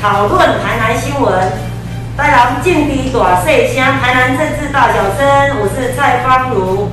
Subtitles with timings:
[0.00, 1.32] 讨论台南新闻，
[2.16, 5.58] 带来劲敌短碎香，台南政治大小声。
[5.60, 6.88] 我是蔡芳如。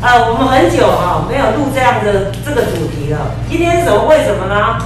[0.00, 3.18] 呃，我们很久哈没有录这样的这个主题了。
[3.50, 4.06] 今天什么？
[4.06, 4.78] 为什么呢？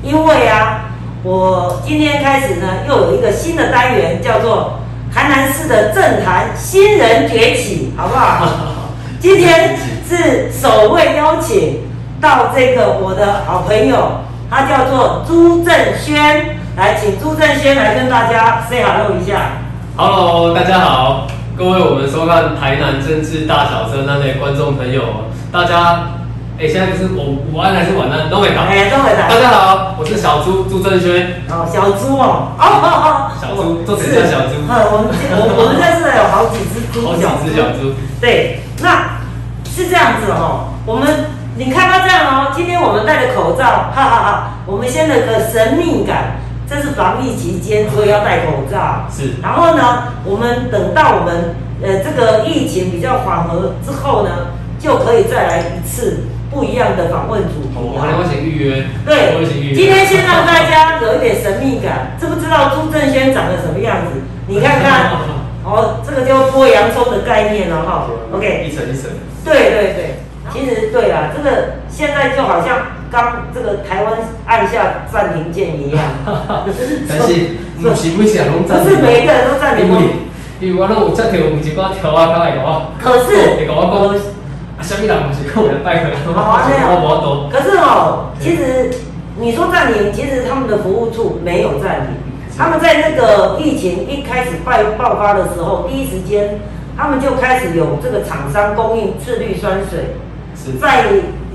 [0.00, 0.90] 因为啊，
[1.24, 4.78] 我今天开始呢，又有一个新的单元，叫做
[5.12, 8.46] 台南市的政坛新人崛起，好不好？
[9.18, 9.76] 今天
[10.08, 11.80] 是首位邀请
[12.20, 14.20] 到这个我的好朋友。
[14.50, 19.50] 他叫做朱正轩，来，请朱正轩来跟大家 say hello 一下。
[19.96, 25.02] Hello，大家好，各位我们收看台南政治大小生那类观众朋友，
[25.50, 26.14] 大家，
[26.56, 28.30] 哎，现在是午午安还是晚安？
[28.30, 28.62] 都会打。
[28.70, 29.26] 哎，都会打。
[29.26, 31.42] 大家好，我是小朱朱正轩。
[31.50, 34.62] 哦，小朱哦，哦哦哦，小朱，都是叫小朱。
[34.70, 37.92] 呃，我们我我们这是有好几只猪，好几只小猪。
[38.20, 39.18] 对，那
[39.64, 41.34] 是这样子哦，我们。
[41.58, 44.50] 你看到这样哦，今天我们戴着口罩，哈哈哈。
[44.64, 46.36] 我们先有个神秘感，
[46.68, 49.06] 这是防疫期间，所以要戴口罩。
[49.10, 49.34] 是。
[49.42, 57.74] 然后呢，我们等到我们呃这个疫情比较缓和之后呢，就可以再来一次不一样的访问主题。
[57.74, 58.84] 我们先预约。
[59.06, 59.38] 对。
[59.74, 64.20] 今天先让大家有一点神秘感，知不知道朱正轩长得什么样子？
[64.46, 65.12] 你看看，
[65.64, 68.06] 哦，这个叫剥洋葱的概念了哈。
[68.32, 68.66] OK。
[68.68, 69.10] 一层一层。
[69.44, 70.20] 对对对。
[70.50, 72.78] 其实对啊，这个现在就好像
[73.10, 74.12] 刚这个台湾
[74.46, 76.04] 按下暂停键一样。
[77.08, 78.84] 但是不是每次拢暂停？
[78.84, 79.86] 不是每一个人都暂停。
[80.60, 82.92] 因为我拢有有一寡条啊，他会讲我。
[83.00, 83.56] 可是。
[83.56, 84.18] 会跟我讲，
[84.76, 86.10] 啊，什么人不是跟我拜客？
[86.34, 86.66] 好啊，
[87.00, 88.90] 我可是哦，其实
[89.38, 92.16] 你说暂停，其实他们的服务处没有暂停。
[92.58, 96.58] 他们在那个疫情一开始爆爆发的时候，第一时间
[96.96, 100.16] 他们就开始有这个厂商供应次氯酸水。
[100.80, 101.04] 在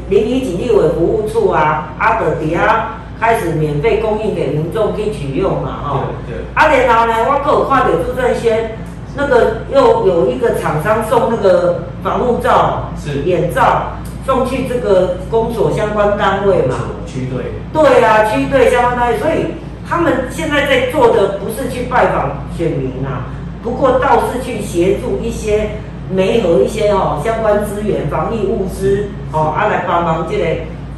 [0.10, 6.00] 邻里警力委服务处啊，阿德底下开始免费供应给民众去取用嘛，哈。
[6.28, 6.44] 对对。
[6.54, 8.78] 啊，然后呢，我有看到朱正轩
[9.16, 13.94] 那个又有一个厂商送那个防护罩、是眼罩
[14.26, 16.76] 送去这个公所相关单位嘛。
[17.06, 17.54] 区队。
[17.72, 19.54] 对啊，区队相关单位，所以
[19.88, 23.32] 他们现在在做的不是去拜访选民啊，
[23.64, 25.72] 不过倒是去协助一些。
[26.14, 30.46] 没有一些哦相关资源、防疫物资哦，啊来帮忙这个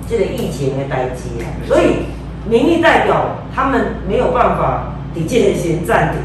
[0.09, 2.06] 这个疫情的代志啊，所以
[2.50, 6.22] 民意代表他们没有办法抵这先暂停，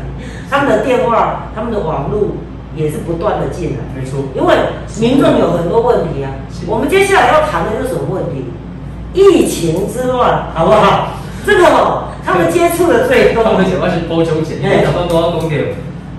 [0.51, 2.29] 他们的电话、他们的网络
[2.75, 4.55] 也是不断的进来，没错，因为
[5.01, 6.33] 民众有很多问题啊。
[6.67, 8.45] 我们接下来要谈的是什么问题？
[9.15, 11.15] 疫情之乱，好不好？
[11.47, 15.75] 这个哦，他们接触的最多， 他们讲话是波穷钱，因为他们都要供给。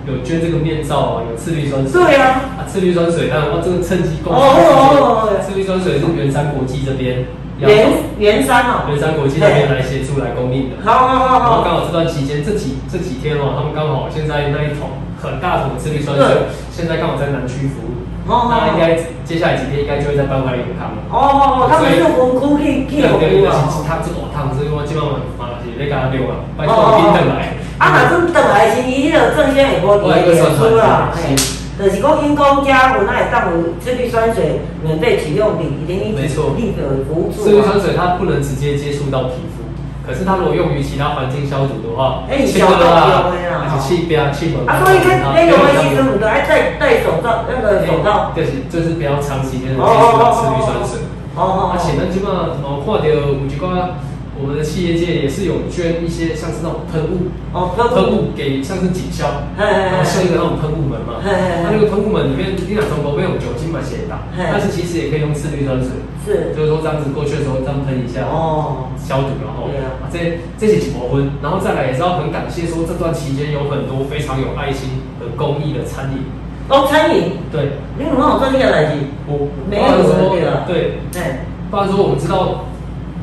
[0.06, 1.92] 有捐这个面罩啊，有次氯酸水。
[1.92, 4.32] 对呀，啊，次氯酸水，但我这个趁机供。
[4.32, 7.24] 哦哦哦次氯酸水是元山国际这边。
[7.58, 8.90] 元元山哦。
[8.90, 10.76] 元山国际那边来协助来供应的。
[10.82, 11.38] 好好好。
[11.38, 16.26] 然后刚好这段期间，这几这几天哦，他们刚好现在那一桶很大桶的次氯酸水，
[16.72, 18.02] 现在刚好在南区服务。
[18.26, 21.02] 哦那应该接下来几天应该就会在搬回来永康了。
[21.10, 23.66] 哦哦哦，他们是文库去去服务啊。
[23.86, 27.54] 他这个汤是因为基本上马是在加六啊，拜托冰等来。
[27.82, 31.34] 啊，若算倒来是伊迄个证件会无伫个演出啦，嘿，
[31.76, 37.42] 就是讲因公家有那会当有次氯酸水免费取用品，一定没错，立个服务处。
[37.42, 39.66] 次氯酸水它不能直接接触到皮肤，
[40.06, 51.02] 可是它如果用于其他环境消毒的话，哎，消毒啊，而且气边气门啊，所以那那个微生物都爱戴戴手罩，那个手套，就是就是比较长时间的接触到次氯酸水。
[51.34, 53.98] 哦哦，而且咱基本上哦看到有一寡。
[54.42, 65.94] 我们的企业界也是有捐一些像是那种喷雾哦，喷雾给像是警消，然后设一个那种喷雾门嘛，它那个喷雾门里面一两种不会用酒精嘛写的，但是其实也可以用次氯酸水，
[66.26, 69.70] 是，就是说这样子过去的时候这样喷一下哦，消毒然后，
[70.02, 76.26] 啊，这这些几模分，然后再来也是要很感谢说这段期间有很多非常有爱心和公益的餐饮，
[76.66, 78.98] 哦，餐饮，对，你有没有专业来着？
[79.30, 82.66] 我没有专业的，对，哎，不然说我们知道。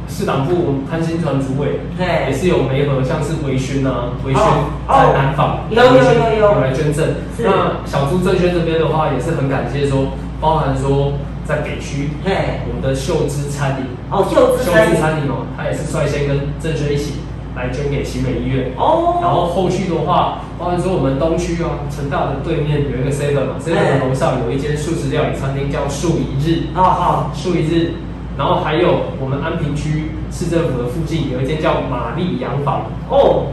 [0.09, 1.79] 市党部我们潘新传主委，
[2.27, 4.41] 也是有媒合，像是维勋啊，维勋
[4.87, 6.59] 在南访，有有有有。
[6.59, 7.07] 来捐赠。
[7.37, 10.07] 那小朱正轩这边的话，也是很感谢说，
[10.41, 11.13] 包含说
[11.45, 15.29] 在北区，我们的秀芝餐饮，哦秀芝餐饮。
[15.29, 17.21] 哦，他也是率先跟正轩一起
[17.55, 18.73] 来捐给新美医院。
[18.77, 27.93] 哦，然后后续的话，包含说我们东区啊，成大的对面有一个 seven 嘛，seven 的楼上有一间素食料理餐厅叫素一日，哦好，素一日。
[28.39, 33.47] 然后还有我们安平区市政府的附近有一间叫玛丽洋房哦，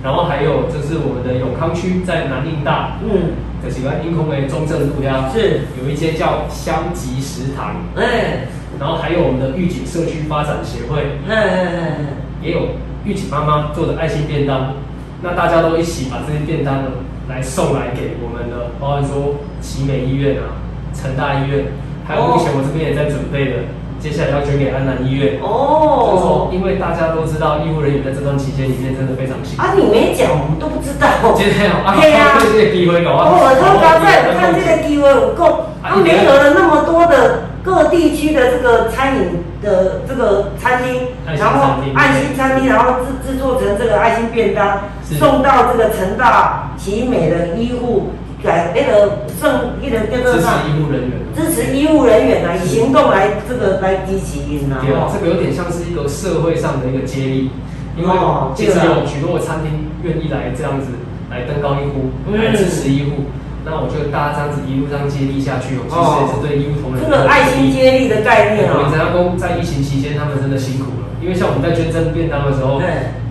[0.00, 5.62] 然后还有就是我们的永康区在南宁大，嗯，这几个英空为中正路呀，是。
[5.82, 8.46] 有一间叫香吉食堂，哎，
[8.78, 11.96] 然后还有我们的御景社区发展协会，哎哎哎，
[12.40, 12.60] 也有
[13.04, 14.74] 御景妈妈做的爱心便当，
[15.20, 16.90] 那大家都一起把这些便当呢
[17.28, 20.62] 来送来给我们的，包含说奇美医院啊、
[20.94, 21.64] 成大医院，
[22.06, 23.56] 还有目前我这边也在准备的。
[24.00, 25.38] 接下来要捐给安南医院。
[25.42, 29.62] 哦，就是说，因为大家都知道医护人员在这段期间里面真的非常辛苦。
[29.62, 31.06] 啊，你没讲，我们都不知道。
[31.34, 48.10] 今天啊，对啊，这个机会搞啊，我刚刚在看这个机会，我够，他联合了那么多的各地区的这个餐饮的这个餐厅，然后爱心餐厅，然后制制作成这个爱心便当，送到这个成大奇美的医护。
[48.42, 49.50] 改那个送
[49.82, 54.78] 一人叫做支持医护人员，支持医护人员啊，以行动来这个来积极呐。
[54.80, 57.50] 对啊，这个有点像是一个社会上的一个接力，
[57.96, 58.10] 因为
[58.54, 60.86] 其实有许多的餐厅愿意来这样子
[61.30, 63.26] 来登高一呼，来支持医护。
[63.64, 68.78] 那我觉得大家这样子一路上接力下去哦，其实也是对医务同仁这个爱心接力的概念啊。
[68.78, 72.80] 我们陈家公在疫情期间，他们真的辛苦了，因为像我们在捐赠便当的时候，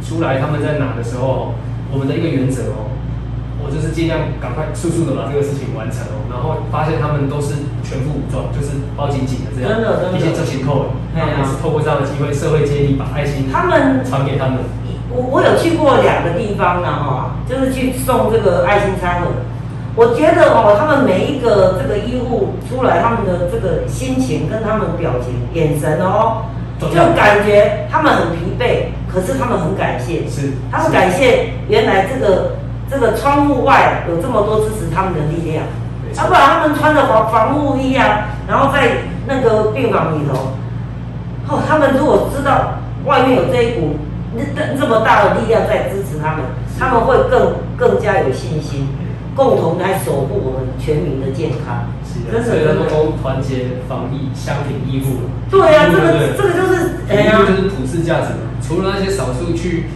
[0.03, 1.55] 出来他们在拿的时候，
[1.89, 2.91] 我们的一个原则哦。
[3.57, 14.61] 我就是尽量赶快速速的把这个事情完成哦，然后发现他们都是全副武装，就是包紧紧的这样，真的真的，一些执行扣，他们是透过这样的机会，社会接力把爱心他们传给他们。
[15.09, 19.27] 我我有去过两个地方呢哈，就是去送这个爱心餐盒。
[19.95, 26.45] 我觉得哦，他们每一个这个医护出来，他们的这个心情跟他们表情、眼神哦，
[26.77, 32.53] 就感觉他们很疲惫，可是他们很感谢，是他们感谢原来这个。
[32.89, 35.65] 这个窗户外有这么多支持他们的力量，
[36.15, 40.53] 要不然他们穿着防防护衣啊，然后在那个病房里头，
[41.49, 43.97] 哦，他们如果知道外面有这一股
[44.55, 46.45] 这这么大的力量在支持他们，
[46.79, 48.87] 他们会更更加有信心，
[49.35, 51.91] 共同来守护我们全民的健康。
[52.07, 55.27] 是的，所以他们都团结防疫，相挺医护。
[55.51, 58.47] 对啊，这个这个就是，哎呀就是普世价值嘛。
[58.61, 59.87] 除了那些少数去。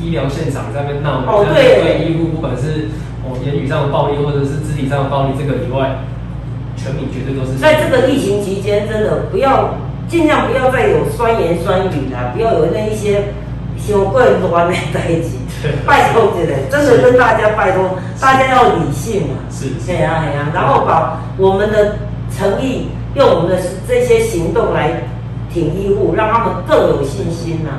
[0.00, 2.88] 医疗现场在那边闹，对对医护，不管是
[3.24, 5.98] 哦言语上的暴力，或者是肢体上的暴力，这个以外，
[6.76, 7.58] 全民绝对都是。
[7.58, 9.74] 在这个疫情期间，真的不要
[10.08, 13.34] 尽量不要再有酸言酸语啦，不要有那一些
[13.76, 15.38] 小怪乱的在一起。
[15.84, 19.34] 拜托这个，真的跟大家拜托，大家要理性嘛。
[19.50, 19.70] 是。
[19.84, 21.96] 对啊，对啊，然后把我们的
[22.30, 25.02] 诚意用我们的这些行动来
[25.52, 27.70] 挺医护，让他们更有信心呐。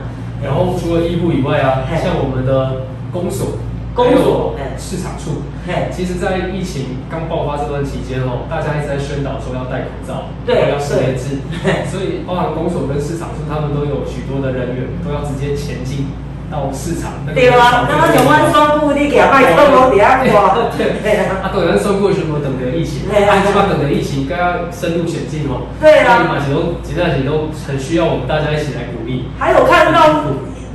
[0.44, 3.60] 然后除了医护以外啊，像我们的公所、
[3.94, 5.44] 公所、市场处，
[5.92, 11.44] 其实，在疫情刚爆发这段期间哦，大家一直在宣导说要戴口罩，对，要实名制，
[11.92, 16.08] 所以包含公所跟市场处，他们都有许多的人员都要直接前进
[16.52, 17.12] 到市场。
[17.34, 23.14] 对啊，那我像阮宣布你行卖错路底下挂，对啊，啊对，咱宣布的时候等着疫情，啊，
[23.46, 25.68] 起码等着疫情，更要深入险境哦。
[25.80, 29.30] 对啊，马其都其他都很需要我们大家一起来鼓励。
[29.38, 30.26] 还有看到。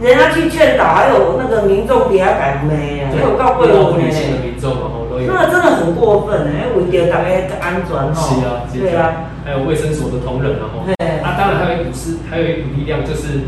[0.02, 3.14] 人家去劝导，还有那个民众底下改咩啊？
[3.14, 4.12] 还有告贵我们的
[4.42, 5.32] 民众嘛，吼都有。
[5.32, 7.30] 那真的很过分哎，为着大家
[7.62, 8.12] 安全吼。
[8.12, 9.30] 是啊，对啊。
[9.46, 10.80] 还有卫生所的同仁啊，吼。
[11.22, 13.46] 啊，当然还有一股是，还有一股力量就是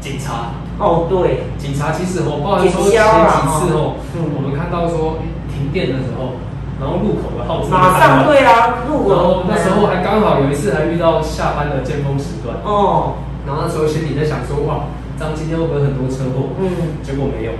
[0.00, 0.54] 警察。
[0.78, 1.44] 哦，对。
[1.58, 3.98] 警察其实吼，包含说前几次哦，
[4.34, 5.18] 我们看到说
[5.52, 6.38] 停电的时候，
[6.80, 9.10] 然后路口的号志马上对啊，路口。
[9.10, 12.56] 然后那时候还刚好有一次还遇到下班的尖峰时段。
[12.64, 13.14] 哦。
[13.46, 14.84] 然后那时候心里在想说，哇。
[15.18, 16.54] 张今天会不会很多车祸？
[16.60, 16.70] 嗯，
[17.02, 17.50] 结果没有，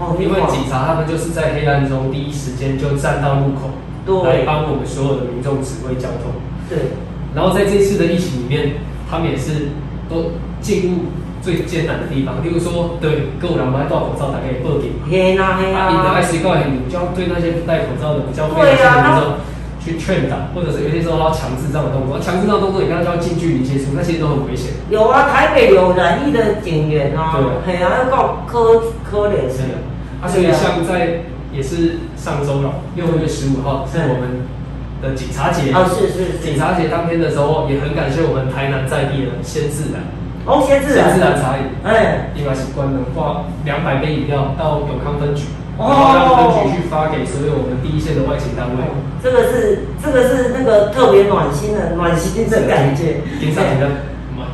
[0.00, 3.70] 哦，因为警察他们就是在黑暗中第一时间就站到路口，
[4.26, 6.34] 来帮我们所有的民众指挥交通。
[6.68, 6.90] 对，
[7.32, 8.72] 然后在这次的疫情里面，
[9.08, 9.68] 他们也是
[10.10, 11.04] 都进入
[11.44, 14.92] 最艰难的地方，例如说，对，各有人不戴口罩，大家报警。
[15.10, 15.42] 嘿呐
[15.76, 19.34] 啊，你的爱习惯，你就要对那些不戴口罩的比较危险的民众。
[19.84, 24.72] 去劝导，或者是有些时候要强制这样的动作，强制这样动作，你刚刚就要近距离接触，那些都很危险。
[24.88, 27.36] 有啊，台北有染疫的警员啊，
[27.66, 29.84] 对，啊，要告科科联是的。
[30.22, 31.20] 啊，所以像在
[31.52, 34.48] 也是上周了，六月十五号是我们
[35.02, 36.38] 的警察节啊，是是。
[36.42, 40.00] 警察节当天的时候，也很感谢我们台南在地的先自然
[40.46, 45.44] 哦，先自然，先自然茶饮，哎，应该是关门挂两百杯饮料到永康分局。
[45.76, 48.84] 哦，让分局去发给所有我们第一线的外勤单位。
[49.18, 53.24] 这个是这个是那个特别暖心的暖心的感觉。
[53.40, 53.88] 经常你的，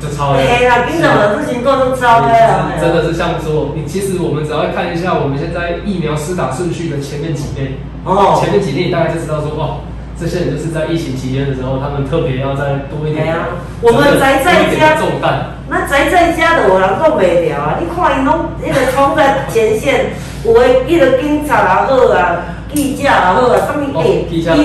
[0.00, 0.46] 就超黑。
[0.46, 2.72] 黑啊，经常的事情做都超黑啊。
[2.80, 9.84] 真的是像说，你其实我们只要看一下我们现在疫苗施打顺序的前面几天，哦，前面几天你大概就知道说，哇，
[10.16, 13.36] 这些人就是在疫情期间的时候，他们特别要再多一点。
[13.82, 15.59] 我们宅在家重担。
[15.70, 17.78] 那宅在家的我人够袂了啊！
[17.78, 20.10] 你看因拢迄个冲在前线。
[20.42, 24.56] 有诶，迄个警察也好啊，记者也好啊，什么诶，医护，记者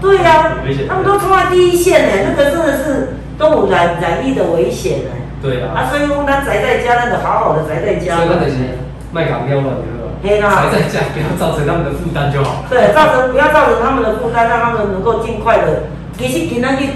[0.00, 0.52] 对呀，
[0.88, 5.10] 他们都冲在第一线诶，那个真的是都有染染疫的危险诶。
[5.42, 5.68] 对啊。
[5.76, 8.16] 啊，所以讲咱宅在家，那就好好的宅在家。
[8.16, 8.56] 所以那就是
[9.12, 9.84] 卖港标了，
[10.22, 10.40] 对吧？
[10.40, 10.64] 对啦。
[10.72, 12.64] 宅在家，不要造成他们的负担就好。
[12.70, 15.82] 对，造成不要造成他们的负担，让他们能够尽快的。
[16.16, 16.86] 其实今天去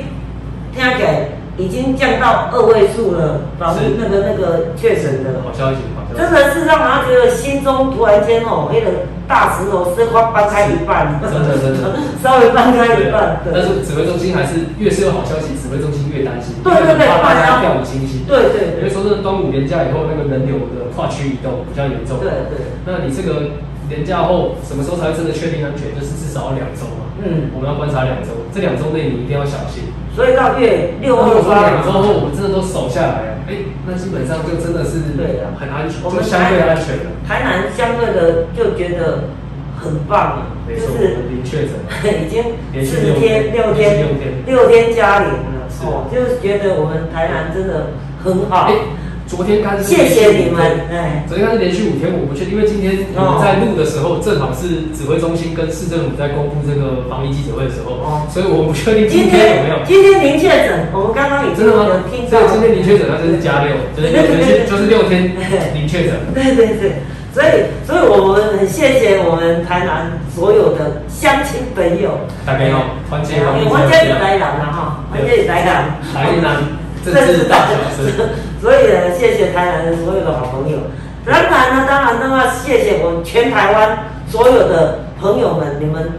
[0.74, 5.40] 听起来已经降到二位数了，保那个那个确诊的。
[5.42, 6.18] 好消息，好消息。
[6.18, 9.12] 真的是让他觉得心中突然间哦，那个。
[9.26, 13.40] 大石头是快搬开一半，真的真的， 稍微搬开一半。
[13.40, 18.28] 但是指挥中心还是越是有好消息，指挥中心越担心，对对对，怕大家掉以轻心。
[18.28, 18.76] 对对对。
[18.76, 22.20] 因为说这端午连假以后，那个人流的跨区移动比较严重。
[22.20, 22.68] 对对。
[22.84, 25.88] 那你这个连假后什么时候才会真的确定安全？
[25.96, 27.08] 就是至少要两周嘛。
[27.24, 27.48] 嗯。
[27.56, 29.88] 我们要观察两周，这两周内你一定要小心。
[30.14, 33.34] 所以到月六号、两周后，我们真的都守下来了。
[33.48, 33.54] 哎，
[33.86, 37.10] 那基本上就真的是对的，很安全，我们相对安全了。
[37.26, 39.24] 台南相对的就觉得。
[39.76, 41.72] 很棒了，就是零确诊，
[42.24, 42.42] 已经
[42.86, 44.06] 四天六天
[44.46, 47.88] 六天加零了，哦，就是觉得我们台南真的
[48.24, 48.70] 很好。
[49.26, 50.62] 昨天开始，谢谢你们。
[50.92, 59.80] 哎，昨天开始连续五天，我不确定，因为今天我们在录的时候，正好是指挥中心跟市政府在公布这个防疫记者会的时候，哦，所以我们不确定今天有没有。
[59.84, 61.72] 今天零确诊，我们刚刚已经有
[62.12, 62.36] 听到。
[62.36, 65.32] 所以今天零确诊，那就是加六，就 是就是六天
[65.74, 66.14] 零 确诊。
[66.34, 66.92] 对对对。
[67.34, 72.20] 所以，所以我们很谢谢我们台南所有的乡亲朋友。
[72.46, 75.98] 大家好，欢迎欢迎欢迎来南了哈，欢迎来南。
[76.14, 76.62] 台南
[77.04, 78.12] 这是大小事。
[78.64, 80.78] 所以呢，谢谢台南的所有的好朋友。
[81.26, 86.12] 当然呢，当然都要谢谢我们全台湾所有的朋友们，你们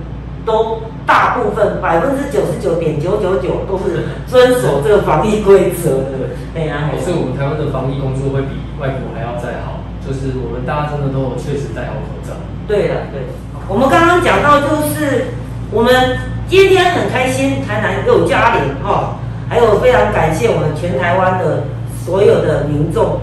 [0.46, 6.38] 都大部分百分之九十九点九九九都是遵守这个防疫规则的。
[6.54, 9.82] 对啊，所以我们台湾的防疫工作会比外国还要再好。
[10.06, 12.38] 就是我们大家真的都确实戴好口罩。
[12.68, 13.26] 对的，对。
[13.68, 15.34] 我们刚刚讲到，就是
[15.72, 16.16] 我们
[16.48, 19.18] 今天很开心，台南又加零哈，
[19.50, 21.64] 还有非常感谢我们全台湾的
[22.06, 23.20] 所有的民众，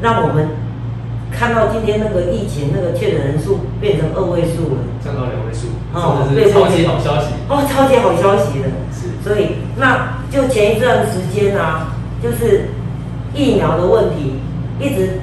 [0.00, 0.48] 让我们
[1.30, 7.28] 看到今天那个疫情那个确诊人数变成二位数了，降到两位数，哦，对，超级好消息。
[7.50, 8.68] 哦，超级好消息的。
[8.90, 9.08] 是。
[9.22, 12.70] 所以，那就前一段时间啊，就是
[13.34, 14.40] 疫苗的问题，
[14.80, 15.20] 一直。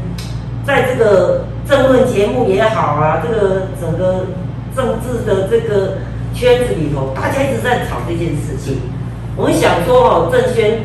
[0.63, 4.27] 在这个政论节目也好啊，这个整个
[4.75, 5.97] 政治的这个
[6.35, 8.55] 圈子里头，大家一直在吵这件事。
[8.63, 8.77] 情，
[9.35, 10.81] 我们想说哦，郑轩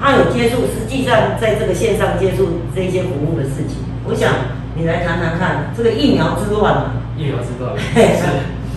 [0.00, 3.78] 他有接触，实际上在这个线上接触这些服务的事情。
[4.04, 4.32] 我想
[4.76, 6.92] 你来谈谈看，这个疫苗之乱。
[7.16, 7.74] 疫苗之乱。
[7.82, 8.24] 是。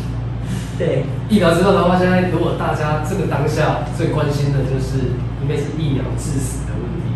[0.77, 1.05] 对。
[1.29, 7.13] 疫苗之乱的话，现在如果大家这个当下最关心的就是应该是疫苗致死的问题。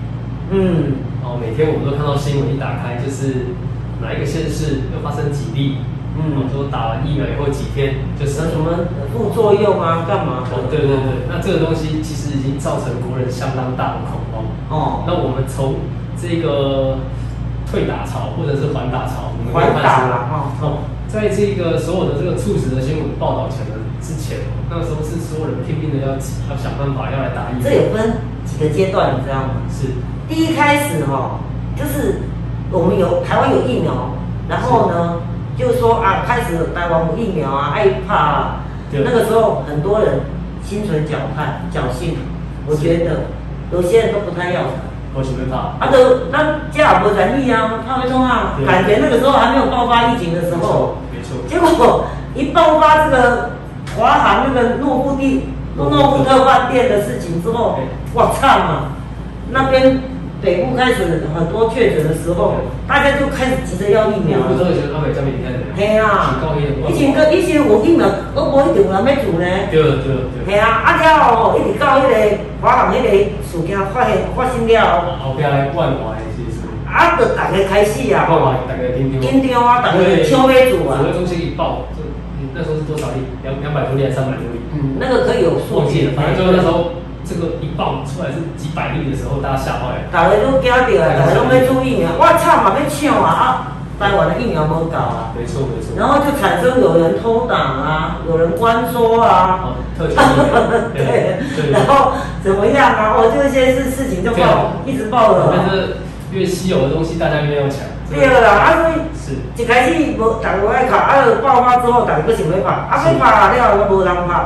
[0.51, 0.93] 嗯。
[1.23, 3.57] 哦，每天我们都看到新闻，一打开就是
[3.99, 5.77] 哪一个县市又发生几例，
[6.17, 10.47] 嗯，说打完疫苗以后几天就是什么副作用啊，干嘛？
[10.47, 14.47] 哦，对对对，那这个东西其实已经造成国人相当大的恐慌。
[14.71, 15.75] 哦，那我们从
[16.15, 16.97] 这个
[17.69, 20.55] 退打潮或者是缓打潮，缓打了哈。
[20.61, 27.63] 哦，在这个所有的这个猝死的新闻报道前的之前，那个时候是所有人拼命的要要想办法要来打疫苗。
[27.63, 29.67] 这有分几个阶段，你知道吗？
[29.69, 29.91] 是。
[30.27, 31.43] 第一开始哈，
[31.75, 32.23] 就是
[32.71, 34.15] 我们有台湾有疫苗，
[34.49, 35.21] 然后呢，
[35.57, 38.55] 就是说啊，开始台湾有疫苗啊，害怕啊，
[38.91, 40.19] 那个时候很多人
[40.63, 42.17] 心存侥幸、侥幸，
[42.67, 43.21] 我觉得
[43.71, 44.61] 有些人都不太要。
[45.17, 45.79] 我是会怕。
[45.79, 51.37] 啊，都那家不仁义啊，怕会痛啊，感觉那个时候还没有爆发疫情的时候，没错。
[51.47, 53.51] 结果一爆发这个
[53.97, 55.47] 华航那个诺富地
[55.77, 57.79] 诺富特饭店的事情之后，
[58.13, 58.91] 我操嘛，
[59.51, 60.01] 那边。
[60.41, 62.55] 北部开始很多确诊的时候，
[62.87, 64.37] 大家就开始急着要疫苗。
[64.45, 65.65] 不是说他们这边开始。
[65.75, 66.37] 系啊。
[66.87, 69.45] 以前个以前有疫苗，我无一定有人要做呢。
[69.71, 70.53] 对对对。
[70.53, 72.15] 系啊，啊了后一直到迄个
[72.61, 73.09] 华航迄个
[73.41, 75.17] 事件发现发生了。
[75.23, 76.61] 后边来万华的其实。
[76.85, 78.29] 啊，就大家开始啊。
[78.67, 79.21] 大家紧张。
[79.21, 81.01] 紧张啊，大家抢买做啊。
[81.01, 82.05] 指挥中心一报，就
[82.53, 83.25] 那时候是多少例？
[83.41, 84.61] 两两百多例还是三百多例？
[84.75, 86.11] 嗯，那个可以有数据。
[86.15, 87.01] 反正就那时候。
[87.27, 90.07] 这个一爆出来是几百例的时候，大家吓坏了。
[90.11, 92.13] 大家都惊到啊，大家都没注意啊。
[92.17, 93.27] 我操嘛，要抢啊！
[93.27, 95.33] 啊，台湾的疫苗没搞啊。
[95.35, 95.97] 没错没错。
[95.97, 99.73] 然后就产生有人偷档啊，有人关说啊。
[99.97, 100.15] 特权
[100.93, 101.71] 对对。
[101.71, 102.11] 然后
[102.43, 103.15] 怎么样啊？
[103.17, 105.53] 哦，这些事事情就爆，一直爆了。
[105.55, 105.97] 但是
[106.31, 107.79] 越稀有的东西，大家越要抢。
[108.11, 114.45] 对啦，啊所以是一开始无大家爱拍，啊爆发之后大家不想要拍，啊要拍了都无人拍。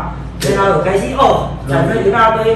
[0.56, 2.56] 然后开心哦，产生一大堆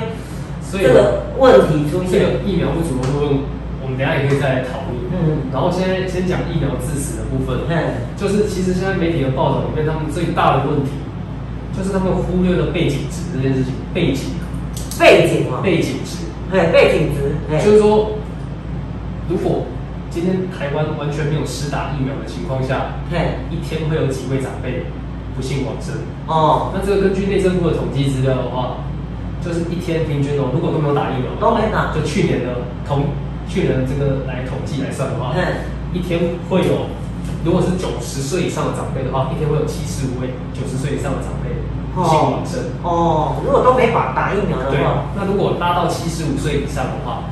[0.71, 2.11] 这个问题出现。
[2.11, 3.39] 这个疫苗不足的部分，
[3.83, 4.95] 我们等下也可以再来讨论。
[5.11, 7.67] 嗯，然后现在先讲疫苗致死的部分。
[7.69, 10.91] 嗯，就是其实现在媒体的报道里面，他们最大的问题，
[11.77, 13.73] 就是他们忽略了背景值这件事情。
[13.93, 14.33] 背景，
[14.97, 18.17] 背景啊，背景值，哎，背景值，就是说，
[19.29, 19.65] 如果
[20.09, 24.85] 今天台湾完全没有施打疫苗的情况下，对，一天会有几位长辈
[25.35, 25.95] 不幸往生？
[26.27, 28.77] 哦，那这个根据内政部的统计资料的话，
[29.41, 33.05] 就是一天平均哦，如果都没有打疫苗，都没打，就去年的同
[33.47, 35.33] 去年的这个来统计来算的话，
[35.91, 36.87] 一天会有，
[37.43, 41.51] 如果是九十岁以上的长辈的话，一天会有七十五位九十岁以上的长辈
[41.93, 42.71] 不幸往生。
[42.81, 47.29] 哦，如果都没法打疫苗的话，那如果拉到七十五岁以上的话，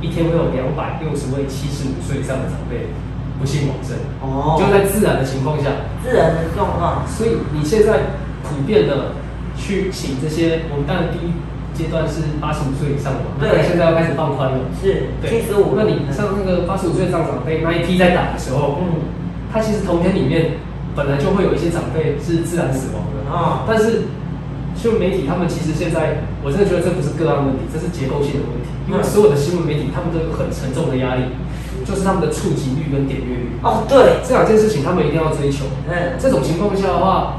[0.00, 2.92] 一天会有两百六十位七十五岁以上的长辈
[3.38, 3.96] 不幸往生。
[4.20, 5.70] 哦，就在自然的情况下，
[6.02, 7.06] 自然的状况。
[7.06, 9.12] 所以你现在普遍的
[9.56, 11.32] 去请这些，我们当然第一
[11.72, 15.74] 阶段是八十五岁以上的嘛，对，现在要开始放宽了，是七十五。
[15.76, 19.04] 那你像那个八十五岁上长辈那一批在打的时候，嗯，
[19.52, 20.58] 他其实同天里面
[20.94, 23.30] 本来就会有一些长辈是自然死亡的。
[23.30, 24.02] 啊，但是。
[24.76, 28.68] 新闻媒体他们其实现在，我真的觉得这不是个案问题，这是结构性的问题。
[28.84, 31.32] 因为所有的新闻媒体他们都有很沉重的压力，
[31.88, 33.50] 就是他们的触及率跟点阅率。
[33.62, 35.66] 哦，对，这两件事情他们一定要追求。
[35.88, 37.38] 嗯，这种情况下的话，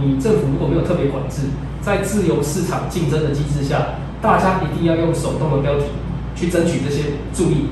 [0.00, 1.42] 你政府如果没有特别管制，
[1.80, 5.86] 在自由市场竞争的机制下，大家一定要用手动的标题
[6.36, 7.66] 去争取这些注意。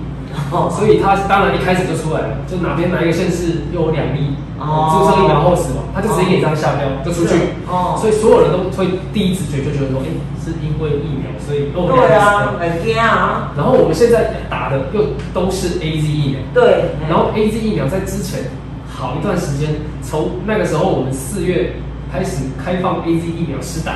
[0.52, 7.34] 哦所以他当然一开始就出来了，就哪边哪一个县市又有两例注射疫苗后死亡，他就直接演张下标就出去。
[7.66, 10.12] 哦，所以所有人都会第一直觉就觉得说，哎，
[10.44, 13.52] 是因为疫苗，所以哦，对啊，很惊啊。
[13.56, 16.92] 然后我们现在打的又都是 A Z 疫苗，对。
[17.08, 18.50] 然后 A Z 疫苗在之前
[18.86, 21.74] 好一段时间，从那个时候我们四月
[22.12, 23.92] 开始开放 A Z 疫苗施打。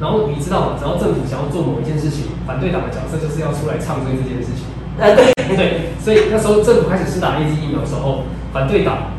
[0.00, 0.66] 然后你知道吗？
[0.78, 4.62] 只要政府想要做某一件事情，反对党的角色就是要出来唱衰这件事情。
[4.96, 9.10] 呃，对对，所以那时候政府开始施打 A Z 疫苗的时候，反对党，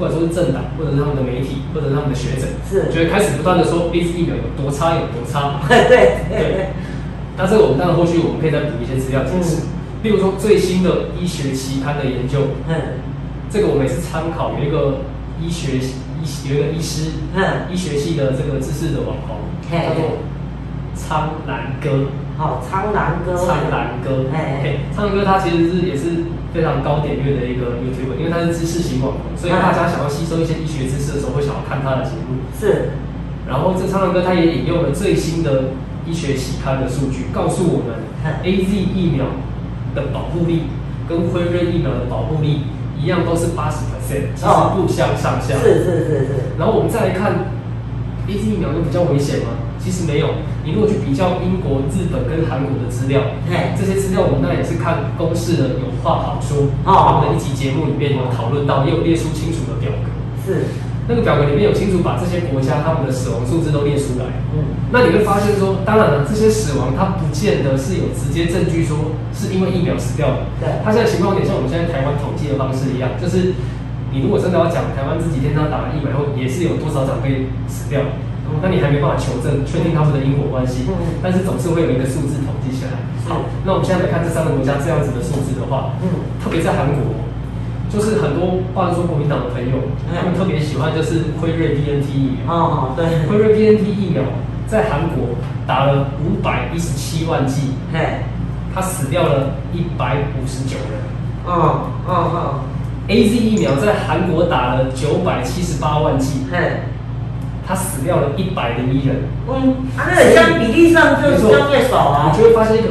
[0.00, 5.60] 不管说是政党，或者是他们的媒体，或者是他们的学者，是，就会开始不断的说 A Z 疫苗有多差，有多差。
[5.68, 6.70] 对对。
[7.36, 9.68] 那这个我们当然后续我们可以再补一些资料解释，
[10.02, 12.96] 例如说最新的医学期刊的研究，嗯，
[13.50, 15.04] 这个我们也是参考有一个
[15.38, 19.36] 医学医有一个医师，嗯，医学系的这个知识的网红，
[19.68, 20.16] 叫做
[20.94, 22.08] 苍兰哥。
[22.38, 32.42] 好，苍兰哥，苍兰哥，哎，苍兰哥他其实是也是非常高点阅的一个 YouTube，因为它是知识型网红，所以大家想要吸收一些医学知识的时候，会想要看他的节目。
[32.58, 32.90] 是。
[33.48, 35.70] 然后这苍狼哥他也引用了最新的
[36.06, 37.98] 医学期刊的数据，告诉我们，
[38.44, 39.26] A Z 疫苗
[39.94, 40.64] 的保护力
[41.08, 42.62] 跟辉瑞疫苗的保护力
[42.98, 45.54] 一样，都是八十 percent，其实不相上下。
[45.58, 46.28] 是是是是。
[46.58, 47.32] 然后我们再来看
[48.28, 49.46] ，A Z 疫苗有比较危险吗？
[49.82, 50.28] 其实没有，
[50.64, 53.22] 你如果去比较英国、日本跟韩国的资料，
[53.78, 60.12] 这些资料我们那也是看公式的有话好说，他们的一集节目里面有讨论到，也有列出清楚的表格。
[60.44, 60.68] 是，
[61.08, 64.26] 那个表格里面有清楚把这些国家他们的死亡数字都列出来。
[64.52, 70.36] 嗯，那你会发现说，当然了，这些死亡它不见得是有直接证据说是因为疫苗死掉的。
[70.60, 73.56] 对，它现在情况有点像我们现在台湾统计的方式一样，就是
[74.12, 78.02] 你如果真的要讲台湾这几天他打了疫苗后，也是有多少长辈死掉。
[78.62, 80.84] 那你还没办法求证确定他们的因果关系，
[81.22, 82.90] 但是总是会有一个数字统计起来。
[83.28, 86.08] 好，那我们现在来看这三个国家这样子的数字的话，嗯，
[86.42, 86.98] 特别在韩国，
[87.88, 89.76] 就是很多，或者说国民党的朋友，
[90.14, 92.52] 他们特别喜欢就是辉瑞 B N T 疫苗。
[92.52, 94.22] 哦，对，辉瑞 B N T 疫苗
[94.66, 95.36] 在韩国
[95.66, 98.18] 打了五百一十七万剂，嘿，
[98.74, 100.98] 他死掉了一百五十九人。
[101.46, 102.54] 嗯嗯嗯
[103.08, 106.58] ，A Z 疫苗在韩国打了九百七十八万剂，嘿。
[107.70, 112.32] 他死掉了一百零一人，嗯，那相比例上就相对少啊。
[112.32, 112.88] 你就会发现一个，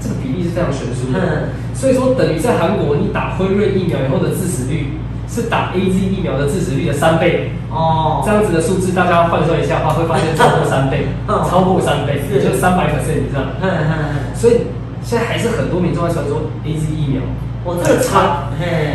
[0.00, 1.20] 这个比例是非常悬殊的。
[1.22, 7.52] 嗯，所以说等于在韩国，你打辉瑞疫苗以后的致死率是打 A Z 疫苗的致死率的三倍。
[7.70, 11.06] 哦，这样子的数字大家换算一下的话，会发现超过三倍，
[11.48, 13.46] 超过三倍，也就三百 percent 以上。
[13.62, 14.34] 嗯嗯嗯。
[14.34, 14.66] 所以
[15.04, 17.22] 现在还是很多民众在传说 A Z 疫苗，
[17.62, 18.50] 我这个差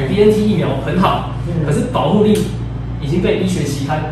[0.10, 1.30] ，B N T 疫苗很好，
[1.66, 2.38] 可是保护力
[3.00, 4.04] 已经被医学期刊。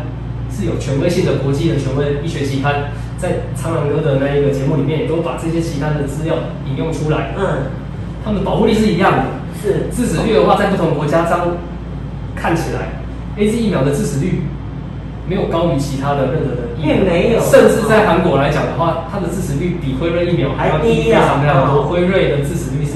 [0.54, 6.36] 是有权威性的国际的权威医学期刊，在苍狼哥的那一个节目里面，也都把这些期刊的资料
[6.70, 7.34] 引用出来。
[7.36, 7.66] 嗯，
[8.24, 9.24] 他们的保护力是一样的。
[9.60, 11.56] 是，致死率的话，在不同国家上
[12.36, 13.02] 看起来
[13.36, 14.42] ，A Z 疫苗的致死率
[15.26, 17.40] 没有高于其他的任何的疫苗，没有。
[17.40, 21.84] 甚至在韩国来讲的话，它的致死率比辉瑞疫苗还要低非常非常多。
[21.84, 22.92] 辉瑞的致死率是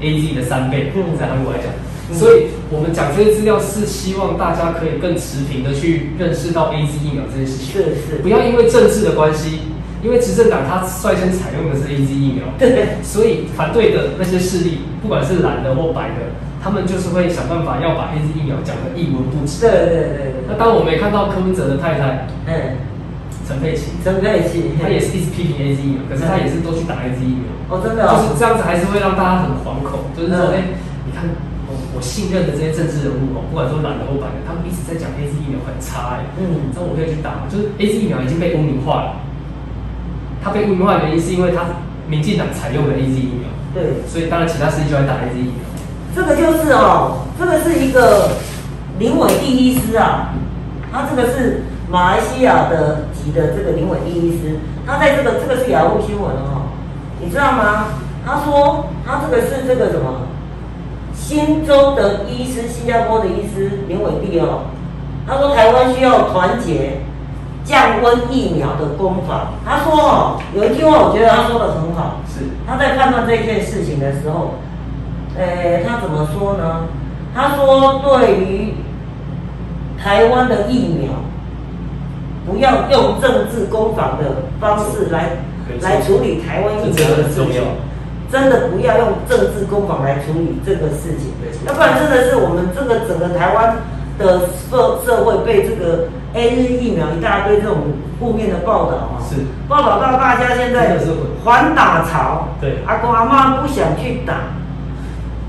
[0.00, 1.72] A Z 的三倍，在韩国来讲。
[2.12, 7.70] 所以，我们讲这些资料是希望大家可以更持平的去认识到 A Z 疫苗这件事情。
[7.70, 9.70] 是是，不要因为政治的关系，
[10.02, 19.62] 因为执政党他率先采用的是 A Z 疫苗，对，所以反对的那些势力，不管是蓝的或白的，他们就是会想办法要把 A Z 疫苗讲的一文不值。
[19.62, 20.34] 对对对。
[20.48, 22.76] 那当我们也看到柯文哲的太太，嗯，
[23.46, 27.46] 陈佩琪，陈佩琪，他也是一直批评 A Z 疫苗，可是他也是都去打 A Z 疫苗。
[27.70, 30.10] 哦，真的，就是这样子，还是会让大家很惶恐。
[30.18, 30.74] 就是说，哎，
[31.06, 31.24] 你看，
[32.04, 39.16] 信任的这些政治人物哦，不管说蓝的或白的，他们一直在讲 A Z 疫苗很差，哎，嗯，那我可以去打吗，就是 A Z 疫苗已经被污名化了。
[40.44, 41.64] 它被污名化的原因是因为它
[42.06, 45.64] 民进党采用了 A Z 疫苗，对，所以当然其他司机就来打 A Z 疫苗。
[46.14, 48.36] 这个就是哦，这个是一个
[49.00, 50.36] 林伟第一师啊，
[50.92, 51.64] 他这个是。
[51.86, 56.72] 马来西亚的籍的这个林伟第一师，他在这个这个是雅虎新闻哦，
[57.20, 57.88] 你知道吗？
[58.24, 60.22] 他说他这个是这个什么
[61.14, 64.64] 新州的医师，新加坡的医师林伟弟哦，
[65.26, 67.00] 他说台湾需要团结
[67.64, 69.54] 降温疫苗的攻防。
[69.64, 74.54] 他说哦，有一句话我觉得他说的很好，是他在判断这件事情的时候，
[75.36, 76.86] 呃，他怎么说呢？
[77.34, 78.74] 他说对于
[80.02, 81.10] 台湾的疫苗。
[82.46, 85.30] 不要用政治攻防的方式来
[85.80, 87.62] 来处理台湾疫苗的事情，
[88.34, 91.30] 真的不要用政治攻防来处理这个事情，
[91.68, 93.76] 要不然真的是我们这个整个台湾
[94.18, 99.36] 的社社会被这个 A 日疫苗一大堆这种负面的报道啊，是。
[99.68, 100.98] 报道到大家现在
[101.44, 104.34] 还打潮，对，阿公阿妈不想去打，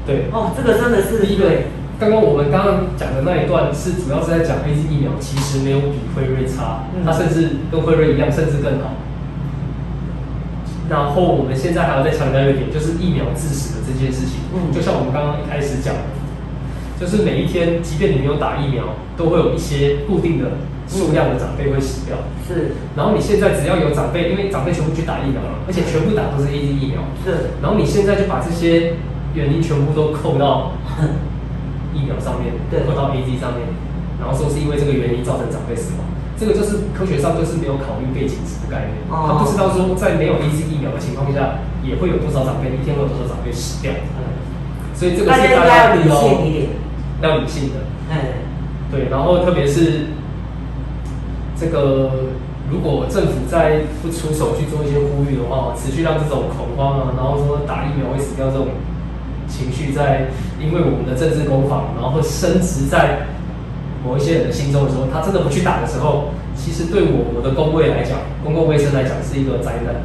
[0.06, 1.50] 对，哦，这个真的是第一个。
[1.98, 8.94] 刚刚我们刚刚讲的那一段是主要是在讲 A Z 疫苗，其实没有比辉瑞差，它甚至跟辉瑞一样，甚至更好。
[10.90, 14.42] 然后我们现在还要再强调一点，就是疫苗致死的这件事情。
[14.54, 15.96] 嗯，就像我们刚刚一开始讲，
[17.00, 18.84] 就是每一天，即便你没有打疫苗，
[19.18, 22.18] 都会有一些固定的数量的长辈会死掉。
[22.48, 22.76] 是。
[22.96, 27.02] 然后你现在只要有长辈，因为长辈全部去打疫苗了，而且全部打都是 A Z 疫苗。
[27.26, 27.58] 是。
[27.62, 28.94] 然后你现在就把这些
[29.34, 30.74] 原因全部都扣到。
[31.96, 32.52] 疫苗上面，
[32.86, 33.64] 扣，到 A G 上面，
[34.20, 36.04] 然后说是因为这个原因造成长辈死亡，
[36.38, 44.36] 这个就是科学上就是没有考虑背景值的概念，他不知道说在没有 A G 疫苗的情况下，也会有多少长辈一天会有多少长辈死掉，嗯，
[44.94, 46.70] 所以这个是大家要理性一点，
[47.22, 48.16] 要理性的，嗯，
[48.92, 50.08] 对，然后特别是
[51.56, 52.12] 这个
[52.70, 58.68] 如果政府再不出手去做一些呼吁的话，持续让这种恐慌啊，然后说打疫苗会死掉这种。
[59.48, 60.26] 情绪在
[60.60, 63.28] 因为我们的政治攻防，然后会升值在
[64.06, 69.96] 某一些人的心中的时候，他真的不去打的时候，其实对我我的工位来讲，公共卫生来讲是一个灾难。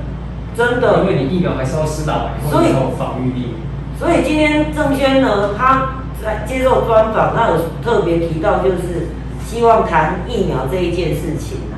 [0.57, 3.55] 真的，因为你疫苗还是要施打，所以有防御力。
[3.99, 9.09] 所以今天郑轩呢，他在接受专访，他有特别提到，就是
[9.45, 11.77] 希望谈疫苗这一件事情呢，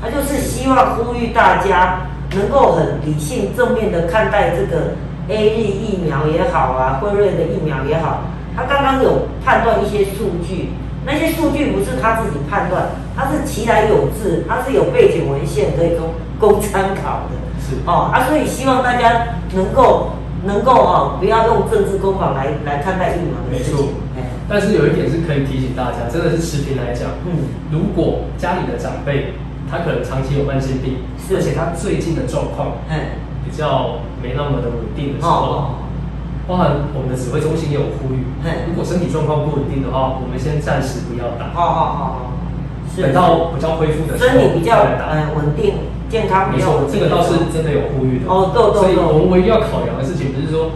[0.00, 4.94] 他就是希望呼吁大家能够很理性正面的看待这个。
[5.30, 8.22] A 日疫苗也好啊，辉瑞的疫苗也好，
[8.56, 10.70] 他刚刚有判断一些数据，
[11.08, 17.34] 那些数据不是他自己判断，他是其来有志，他是有背景文献可以供供参考的。
[17.58, 20.10] 是哦啊，所以希望大家能够
[20.44, 23.74] 能够哦，不要用政治攻防来来看待疫苗的事情。
[23.74, 23.88] 没错，
[24.46, 29.32] 但是有一点是可以提醒大家，真的是持平来讲，嗯，如果家里的长辈
[29.70, 30.98] 他可能长期有慢性病，
[31.34, 33.24] 而且他最近的状况，嗯。
[33.48, 35.70] 比较没那么的稳定的时候，
[36.48, 38.24] 包含我们的指挥中心也有呼吁，
[38.66, 41.52] 如果身体状况不稳定的话，我们先暂时不要打。
[41.52, 42.16] 哦哦哦哦，
[42.96, 46.48] 等到比较恢复的时候身体比较呃稳定、健康。
[46.50, 48.32] 没错，这个倒是真的有呼吁的。
[48.32, 50.72] 哦，对对所以我们唯一要考量的事情，不是说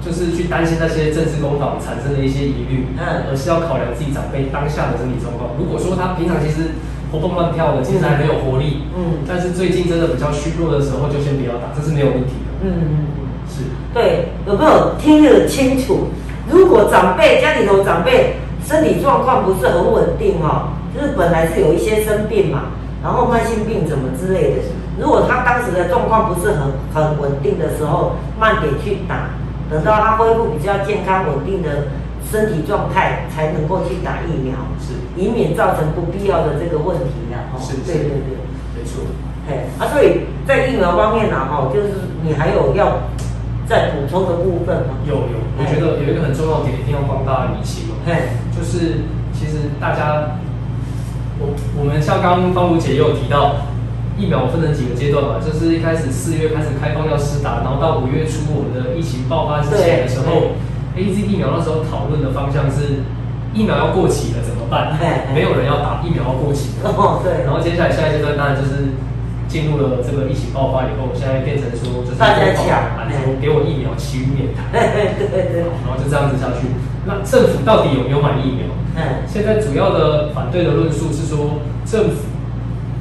[0.00, 5.52] 就是去担心那些政治攻防产生的一些疑虑，嗯，而是要考量自己长辈当下的身体状况。
[5.60, 6.80] 如果说他平常其实。
[7.12, 8.88] 活蹦乱跳的，其实还很有活力。
[8.96, 12.64] 嗯，但是最近真的比较虚弱的时候，就先不要打，这是没有问题的。
[12.64, 13.04] 嗯嗯嗯，
[13.52, 13.64] 是。
[13.92, 16.08] 对，有没有听得清楚？
[16.50, 24.62] 如果长辈家里头长辈身体状况不是很稳定哦，就是本来是有一些生病嘛，然后慢性病怎么之类的。
[24.98, 29.30] 如果他当时的状况不是很很稳定的时候，慢点去打，
[29.70, 31.68] 等到他恢复比较健康稳定的。
[32.30, 37.44] 身体状态才能够去打疫苗，是，以免造成不必要的这个问题呀。
[37.60, 38.40] 是，对对对，
[38.74, 39.04] 没错。
[39.46, 41.88] 嘿，啊，所以在疫苗方面呢，哈，就是
[42.22, 43.02] 你还有要
[43.66, 44.98] 再补充的部分吗？
[45.06, 47.98] 有有，我觉得有一个很重要的点一定要帮大家理清哦。
[48.04, 50.38] 嘿，就是其实大家，
[51.38, 53.68] 我我们像刚刚方如姐也有提到，
[54.18, 60.56] 疫苗分成几个阶段嘛，就是一开始四月开始开放要施打，然后到五月初我们的疫情爆发之前的时候。
[60.94, 63.00] A Z 疫苗那时候讨论的方向是
[63.54, 64.92] 疫苗要过期了怎么办？
[65.32, 67.44] 没有人要打疫苗要过期哦，对。
[67.44, 68.92] 然后接下来下一阶段当然就是
[69.52, 72.64] 进入了这个疫情爆发以后，现在变成说就是大家抢，
[73.20, 74.72] 说给我疫苗，其余免谈。
[74.72, 75.60] 对对对。
[75.84, 76.64] 然后就这样子下去。
[77.04, 78.64] 那政府到底有没有买疫苗？
[78.96, 79.28] 嗯。
[79.28, 82.24] 现在主要的反对的论述是说政府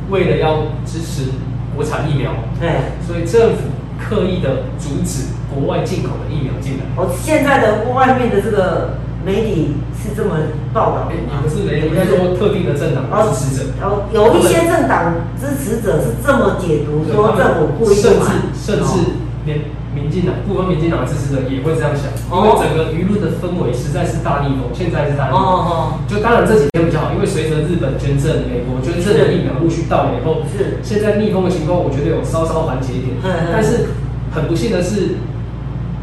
[0.10, 1.32] 为了要支持
[1.74, 2.68] 国产疫苗，对，
[3.08, 6.84] 所以政府刻意的阻止国外进口的疫苗进来。
[6.98, 10.36] 哦，现在的外面的这个媒体是这么
[10.74, 13.72] 报道的，也不是媒体，应该说特定的政党支持者。
[13.82, 19.12] 哦，有一些政党支持者是这么解读，说政府故意甚至甚至
[19.46, 19.60] 连。
[19.94, 24.72] 民进党部分民进党支持者也会这样想，因为整个舆论的氛围实在是大逆风。
[24.72, 33.18] 现在是大逆风，就当然这几天比较好，因为随着日本捐赠、美国捐赠的疫苗陆续到了以后，是现在逆风的情况，我觉得有稍稍缓解一点。
[33.52, 33.92] 但是
[34.32, 35.20] 很不幸的是，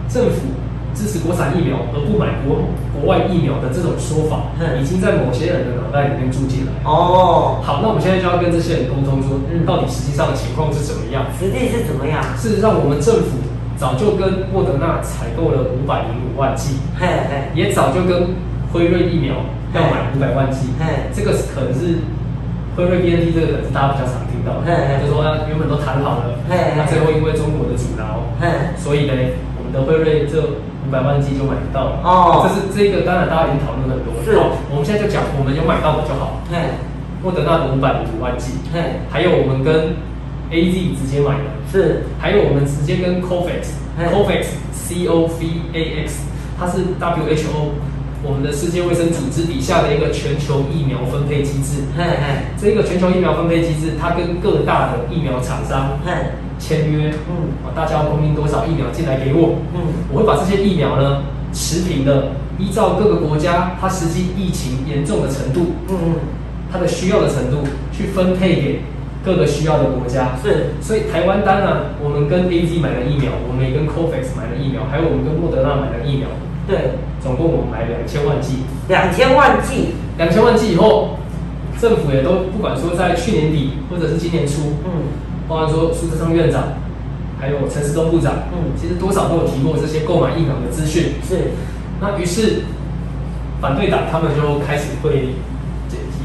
[0.07, 0.52] 政府
[0.99, 6.75] 支持国产疫苗而不买国国外疫苗的这种说法，已经在某些人的脑袋里面住进来。
[6.83, 11.23] 哦，好，那我们现在就要跟这些人沟通说，到底实际上的情况是怎么样？
[11.39, 12.19] 实际是怎么样？
[12.35, 13.39] 事实上，我们政府。
[13.79, 16.83] 早就跟莫德纳采购了五百零五万剂，
[17.55, 18.35] 也早就跟
[18.73, 19.37] 辉瑞疫苗
[19.73, 20.67] 要买五百万剂，
[21.15, 22.03] 这个可能是
[22.75, 24.59] 辉瑞 B N T 这个可能是大家比较常听到，
[24.99, 28.19] 就说啊原本都谈好了，那最后因为中国的阻挠，
[28.77, 29.15] 所以呢
[29.59, 30.43] 我们的辉瑞这
[30.88, 32.01] 五百万剂就买得到了。
[32.03, 36.40] 哦，这是这个当然大家已经讨论很多，好，我们现在就讲我们有买到的就好。
[37.20, 38.53] 莫德纳的五百零五万剂，
[39.11, 39.92] 还有我们跟
[40.51, 46.24] A Z 直接买的，是，还有我们直接跟 Covax，Covax，C O V A X，
[46.57, 47.74] 它是 W H O，
[48.22, 51.83] 我们的世界卫生组织底下的一个全球疫苗分配机制。
[51.98, 55.98] 嘿嘿，这个全球疫苗分配机制，它跟各大的疫苗厂商
[56.59, 59.81] 签约，嗯，大家要供应多少疫苗进来给我，嗯，
[60.12, 66.14] 我会把这些疫苗呢持平的，依照各个国家它实际疫情严重的程度，嗯嗯，
[66.73, 68.81] 它的需要的程度去分配给。
[69.25, 70.38] 各个需要的国家。
[70.42, 76.29] 是，所以台湾当然我们跟 A Z 买了疫苗，我们也跟 Covax 买了疫苗，还有我们跟莫德纳买了疫苗。
[76.66, 78.62] 对，总共我们买两千万剂。
[78.88, 81.18] 两千万剂，两千万剂以后，
[81.81, 85.11] 政府也都不管说在去年底或者是今年初，嗯，
[85.49, 86.75] 包含说苏志昌院长，
[87.41, 91.15] 还有陈时中部长，嗯，其实多少都有提过这些购买疫苗的资讯。
[91.27, 91.53] 是，
[92.01, 92.63] 那于是
[93.61, 95.35] 反对党他们就开始会。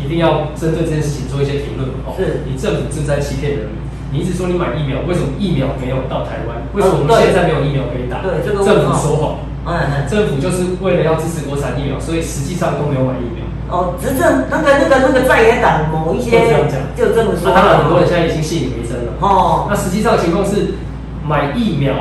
[0.03, 2.11] 一定要针对这件事情做一些评论哦。
[2.19, 3.79] 是，你政府正在欺骗人民。
[4.11, 6.59] 你一直说你买疫苗，为什么疫苗没有到台湾？
[6.75, 8.19] 为什么我们现在没有疫苗可以打？
[8.19, 9.39] 对，这个政府说谎。
[9.63, 13.42] 嗯政府就是为了要支持国产疫苗，所以实际上都没有买疫苗。
[13.69, 17.49] 哦，执政那个那个那个在野党某一些这样讲，就这么说。
[17.49, 19.13] 那当然，很多人现在已经信以为真了。
[19.19, 19.65] 哦。
[19.69, 20.75] 那实际上情况是，
[21.25, 21.93] 买疫苗、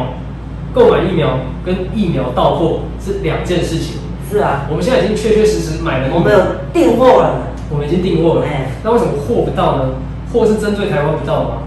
[0.75, 3.96] 购买疫苗跟疫苗到货是两件事情。
[4.31, 4.66] 是啊。
[4.68, 6.09] 我们现在已经确确实实买了。
[6.12, 6.38] 我们有
[6.72, 7.48] 订货了。
[7.70, 8.44] 我们已经订货了，
[8.85, 9.85] 那为什么货不到呢？
[10.31, 11.62] 货是针对台湾不到吗？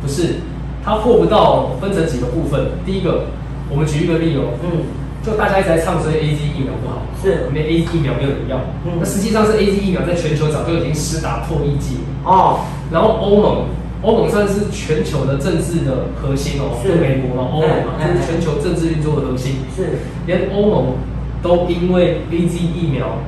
[0.00, 0.36] 不是，
[0.84, 2.66] 它货不到分成几个部分。
[2.86, 3.24] 第一个，
[3.68, 4.86] 我们举一个例哦，嗯，
[5.24, 11.98] 就大家一直在唱说 A Z 疫苗不好，是，我们 A Z 疫苗没有人要，嗯，那实际上是 A Z 疫苗在全球早就已经施打破亿剂。
[12.24, 12.60] 哦。
[12.90, 13.64] 然后欧盟，
[14.02, 16.96] 欧盟算是全球的政治的核心哦，是。
[16.96, 20.94] 美国嘛，欧盟嘛，就是全球政治运作的核心，是，连欧盟
[21.42, 23.18] 都因为 A Z 疫苗。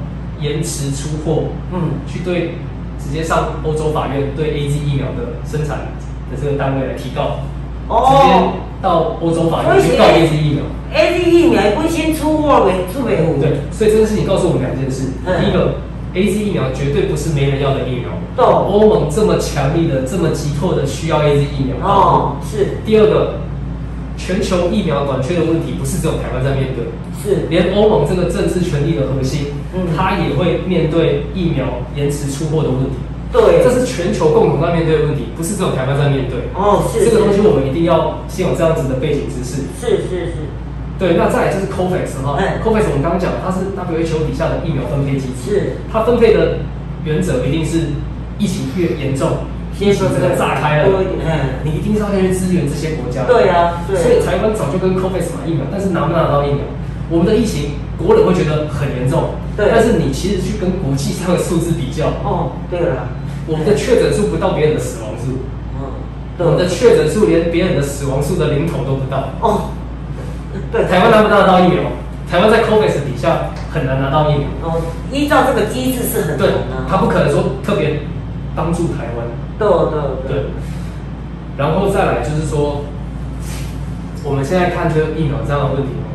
[0.40, 2.54] 延迟出货，嗯，去对
[2.98, 5.80] 直接上欧洲法院对 A Z 疫苗的生产
[6.30, 7.40] 的这个单位来提告，哦，
[7.90, 15.74] 直接到欧洲法院去告 A Z 疫苗，A Z 疫苗本身出货为出美户，对，所以这件事情告诉我们两件事，第一个
[16.14, 23.34] A Z 疫苗绝对不是没人要的疫苗，对，欧盟这么强力的、这么急迫的需要 A Z 疫苗，哦，是，第二个。
[24.22, 26.84] 全球疫苗短缺的问题不是只有台湾在面对，
[27.24, 27.46] 是。
[27.48, 31.64] 连欧盟这个政治权力的核心，嗯，它也会面对疫苗
[31.96, 32.96] 延迟出货的问题。
[33.32, 36.50] 对，这是全球共同在面对的问题，不是只有台湾在面对。
[36.54, 39.62] 哦，是这个东西，我们一定要先有这样子的背景知识。
[39.78, 40.50] 是是是。
[40.98, 46.58] 对，那再来就是 COVAX 哈，COVAX 我们刚刚讲，它是 WHO 底下的疫苗分配机制，是它分配的
[47.04, 47.96] 原则一定是
[48.38, 49.48] 疫情越严重。
[49.72, 50.88] 先说这个炸开了，
[51.24, 53.24] 嗯，你一定是要先去支援这些国家。
[53.24, 53.96] 对呀，对。
[53.96, 56.58] 所以台湾早就跟 COVAX 买疫苗，但是拿不拿到疫苗？
[57.08, 59.30] 我们的疫情，国人会觉得很严重。
[59.56, 59.72] 对。
[59.72, 63.08] 但是你其实去跟国际上的数字比较，哦，对了，
[63.46, 65.44] 我们的确诊数不到别人的死亡数。
[65.78, 65.90] 嗯。
[66.38, 69.30] 我们的确诊数连别人的死亡数的零头都不到。
[69.40, 69.70] 哦。
[70.72, 70.84] 对。
[70.84, 71.82] 台湾拿不拿得到疫苗？
[72.30, 74.46] 台湾在 COVAX 底下很难拿到疫苗。
[74.62, 76.38] 哦，依照这个机制是很难。
[76.38, 76.50] 对。
[76.88, 78.00] 他不可能说特别
[78.54, 79.26] 帮助台湾。
[79.58, 80.44] 对对对，
[81.58, 82.84] 然后再来就是说，
[84.24, 86.08] 我们现在看这个疫苗这样的问题哦，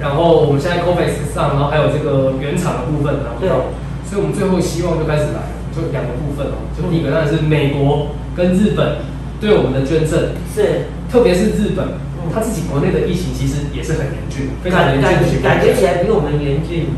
[0.00, 3.70] 然后我们现在 COVAX 上，然后还有这个原厂的部分拿不到，
[4.10, 8.98] 所以我们最后希望就开始来，就两个部分哦，就第一个当然是美国跟日本
[9.40, 11.94] 对我们的捐赠，是，特别是日本，
[12.34, 16.90] 他自己国内的疫情其实也是很严峻，非常严峻，感觉起来比我们严峻。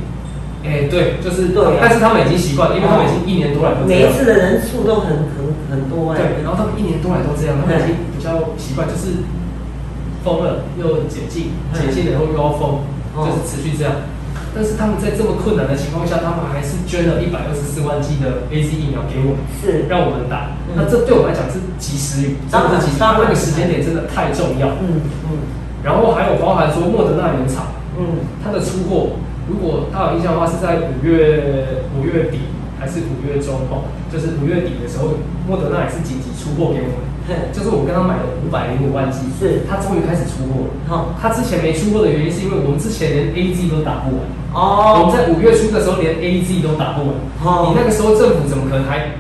[0.65, 3.99] 哎，对，就是对，但是他们已经习惯了，因为他们已经一年多来都这样。
[3.99, 6.23] 每一次的人数都很很很多哎。
[6.23, 9.27] 对，然后他们一年多来都这样，他们已经比较习惯，就是
[10.25, 12.87] 封了又解禁，解禁了以后又要封，
[13.21, 14.07] 就是持续这样。
[14.55, 20.53] 但是他们在这么困难的情况下，他们还是捐了一百二十四万剂的 A Z 疫苗给我们，是让我们打。
[20.77, 23.01] 那这对我们来讲是及时雨，真的是及时雨。
[23.01, 24.69] 那个时间点真的太重要。
[24.85, 25.41] 嗯嗯。
[25.83, 29.17] 然后还有包含说莫德纳原厂，嗯，它的出货。
[29.49, 33.89] 如果大家有印象的话，是在五月五月底还是五月中哦？
[34.13, 37.11] 就是五月底的时候，莫德纳也是紧急出货给我们。
[37.53, 40.71] 就是我跟他买了五百零五万剂，是，他终于开始出货了。
[40.87, 44.27] 好，他之前没出货的原因是因为我们之前连 A Z 都打不完。
[44.55, 45.01] 哦。
[45.01, 47.15] 我们在五月初的时候连 A Z 都打不完。
[47.45, 47.69] 哦。
[47.69, 49.17] 你那个时候政府怎么可能还？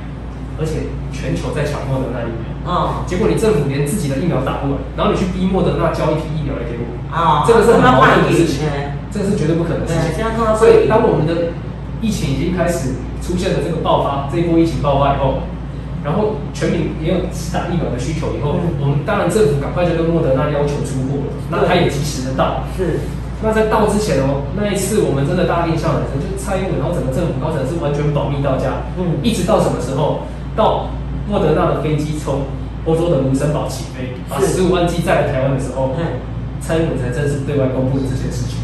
[0.60, 2.70] 而且全球在抢莫德纳疫苗。
[2.70, 3.02] 哦。
[3.06, 6.84] 结果你政府连自己的疫苗打不完，然后你去逼莫德纳交一批疫苗来给我。
[7.10, 7.44] 啊。
[7.46, 8.68] 这个是很矛盾的事情。
[9.12, 10.24] 这个是绝对不可能的事情。
[10.56, 11.52] 所以，当我们的
[12.00, 15.44] 疫情已经开始出现了这个爆发，这一波疫情爆发以后，
[16.02, 17.20] 然后全民也有
[17.52, 21.32] 打疫苗的需求以后，我们当然政府赶快就跟莫德纳要求出货了。
[21.50, 22.64] 那他也及时的到。
[22.74, 23.00] 是。
[23.42, 28.86] 那在到之前哦，那一次我们真的大印象很深，就是蔡英文然后整个政府高层是完全保密到家。
[28.96, 29.18] 嗯。
[29.22, 30.20] 一直到什么时候？
[30.54, 30.90] 到
[31.26, 32.44] 莫德纳的飞机从
[32.84, 35.90] 欧洲的卢森堡起飞，把十五万剂载来台湾的时候，
[36.60, 38.60] 蔡英文才正式对外公布了这件事情。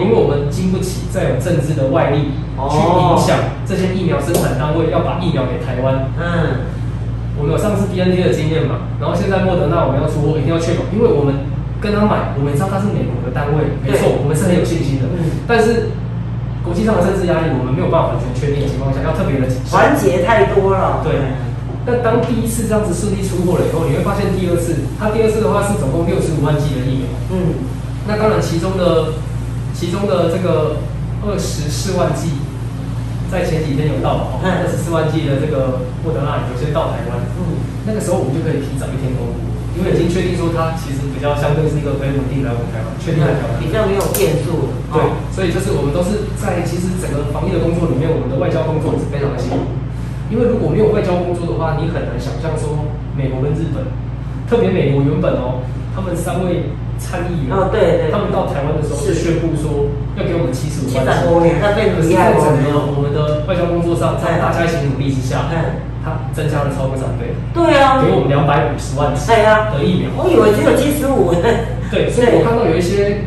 [0.00, 6.08] 因为我们经不起再有政治的外力去影响这些疫苗生产单位要把疫苗给台湾。
[6.16, 6.64] 嗯，
[7.36, 11.34] 我们有上次 B N T 的经验嘛，然后现在莫德纳我们要出货，一定要确保，因为我们
[11.84, 15.12] 跟他买，我们知道他是美国的单位，没错，我们是很有信心的。
[15.12, 15.92] 嗯，但是
[16.64, 21.04] 国际上的政治压力，我们没有办法完全确定的情况下，要特别的环节太多了。
[21.04, 21.20] 对，
[21.84, 27.12] 但当第一次这样子顺利出货了以后，你会发现第二次，他第二次的话是总共六十五万剂的疫苗。
[27.36, 27.60] 嗯，
[28.08, 29.20] 那当然其中的。
[29.74, 30.76] 其中的这个
[31.26, 32.30] 二十四万剂，
[33.28, 34.38] 在前几天有到嘛？
[34.40, 44.70] 二十四万剂的这个莫德纳有些到台湾，嗯，那个时候我们就可以提早一天公布，因为已经确定说它其实比较相对是一个可以稳定来我们台湾，确定来台湾，比较没有变数。
[44.94, 45.02] 对，
[45.34, 49.74] 所以就是我们都是在其实整个防疫的工作里面，我们的外交工作是非常的辛苦，
[50.30, 52.86] 因为如果没有外交工作的话，你很难想象说
[53.18, 53.82] 美国跟日本，
[54.46, 56.74] 特别美国原本哦，他们三位。
[56.96, 61.10] 参议员哦，对对，他们到台湾的时候是宣布说要给我们七十五万剂，
[61.60, 65.50] 那被厉害在整个我们的外交工作上，在大家一起努力之下，
[66.04, 67.32] 它增加了超过三倍。
[67.56, 70.12] 对啊，给我们两百五十万剂的疫苗。
[70.20, 71.48] 我以为只有七十五呢。
[71.90, 73.24] 对，所以我看到有一些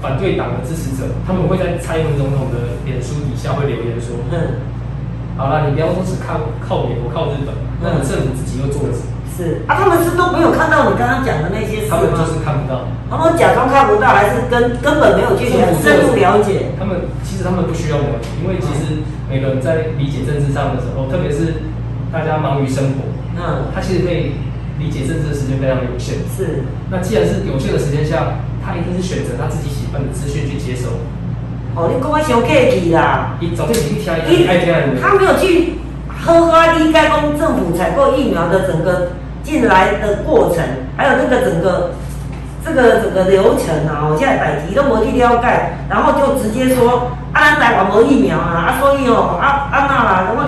[0.00, 4.60] 反对党的支持者，他们会在蔡英文总统的脸书底下会留言说：“嗯，
[5.36, 11.88] 好了，你不要说只靠靠美国、靠日本，那你政府自己又做了什么？”是啊，他们是都没有看到你刚刚讲的那些？
[11.88, 12.84] 他们就是看不到。
[13.08, 15.48] 他们假装看不到，还是根根本没有去
[15.80, 16.76] 深入了解？
[16.78, 21.62] 他们其实他们不需要了解，因为其实每个人在理解政治上的时候，特别是
[22.12, 24.32] 大家忙于生活，那，他其实可以
[24.78, 26.16] 理解政治的时间非常有限。
[26.36, 26.64] 是。
[26.90, 30.88] 那既然是有限的时间下，他一定是选择他自己喜欢的资讯去接收。
[31.74, 33.36] 哦，你讲我想客气啦。
[33.40, 35.00] 你早就已经听一爱听的。
[35.00, 35.74] 他没有去
[36.08, 39.12] 呵呵理解工政府采购疫苗的整个。
[39.42, 40.62] 进来的过程，
[40.98, 41.92] 还有那个整个
[42.62, 45.48] 这个整个流程啊，我现在百题都没去了解，
[45.88, 49.39] 然后就直接说啊，咱台湾无疫苗啊，啊所以哦，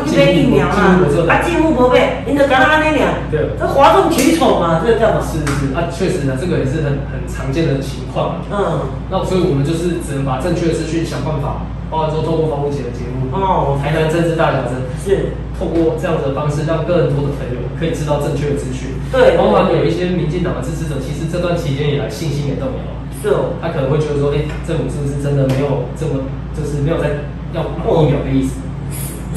[0.03, 5.21] 啊啊那啦，我去买疫苗啊，啊进户无买，因就刚刚安尼俩，对，这哗众取宠嘛，这干嘛？
[5.23, 8.43] 是是啊，确实呢，这个也是很很常见的情况。
[8.51, 15.33] 嗯，那所以我们就是只能把正确的资讯想办法，包括说透过房屋姐的节目，哦，台南政治大小声是。
[15.61, 18.99] 透过这样子的方式，让更多的朋友可以知道正确的资讯。
[19.13, 22.83] 对，包括有一些民进党的支持者，其实这段期间以来信心也动摇。
[23.23, 27.63] 是哦，他可能会觉得说，哎，政府是不是真的没有这么，就是没有在要
[28.03, 28.59] 疫苗的意思？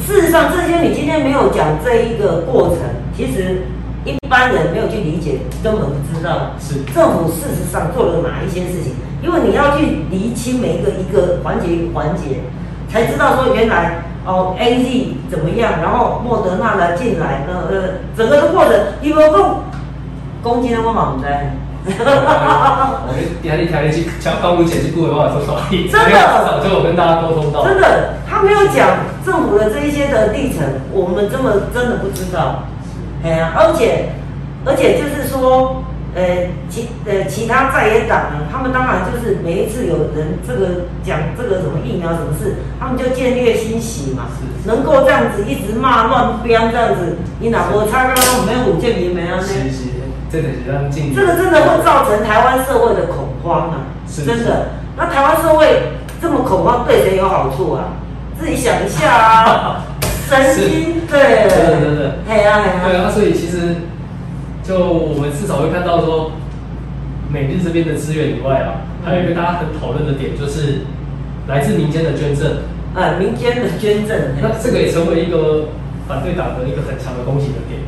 [0.06, 2.78] 事实上，这些你今天没有讲这一个过程，
[3.16, 3.66] 其实
[4.04, 8.94] 一般人没有去理解，根本不知道是政府事实上做了哪一些事情。
[9.20, 12.40] 因为你要去厘清每一个一个环节一个环节，
[12.88, 14.02] 才知道说原来。
[14.26, 15.74] 哦，A Z 怎么样？
[15.80, 19.62] 然后莫德纳来进来，呃呃，整个的过程，一共共
[20.42, 21.14] 攻击了我嘛？
[21.14, 21.28] 唔知。
[21.86, 25.60] 我底下你调你去讲高危险去顾的话，说说。
[25.70, 27.64] 真的，早就我跟大家沟通到。
[27.64, 30.62] 真的，他没有讲政府的这一些的历程，
[30.92, 32.62] 我们这么真的不知道。
[33.24, 34.10] 哎呀，而且
[34.64, 35.82] 而且就是说。
[36.16, 44.22] 呃，其呃其他在野党呢，他们当然就是每一次有人这个讲这个什么疫苗什么事，他们就见略欣喜嘛，
[44.64, 49.36] 能够这样子一直骂乱编这样子，你哪我差刚刚我们有五件名没啊？
[49.38, 49.90] 是是，
[50.32, 51.14] 这个是让进。
[51.14, 53.92] 这个真的会造成台湾社会的恐慌啊！
[54.08, 57.92] 是真的，那台湾社会这么恐慌，对谁有好处啊？
[58.38, 59.84] 自己想一下啊，
[60.28, 63.76] 神经对，真的真的，对啊对啊，对啊，所以其实
[64.62, 66.32] 就我们至少会看到说，
[67.30, 70.80] 美日这边的资源以外啊，还有一个大家很讨论的点就是
[71.48, 72.58] 来自民间的捐赠，
[72.94, 75.68] 啊，民间的捐赠，那这个也成为一个
[76.06, 77.80] 反对党的一个很强的攻击的点。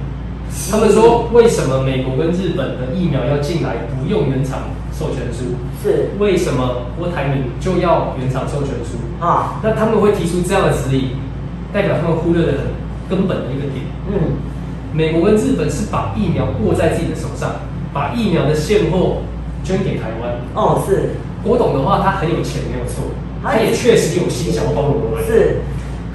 [0.70, 5.56] 他们说，为什么美国跟日本的疫苗要进来不用原厂授权书？
[5.82, 8.98] 是为什么郭台铭就要原厂授权书？
[9.24, 11.12] 啊，那他们会提出这样的质疑，
[11.72, 13.86] 代表他们忽略了很根本的一个点。
[14.10, 14.36] 嗯，
[14.92, 17.52] 美国跟日本是把疫苗握在自己的手上，
[17.92, 19.18] 把疫苗的现货
[19.62, 20.40] 捐给台湾。
[20.54, 21.10] 哦，是
[21.44, 23.04] 郭董的话，他很有钱，没有错，
[23.42, 25.24] 他也确实有心想要帮我们。
[25.24, 25.60] 是。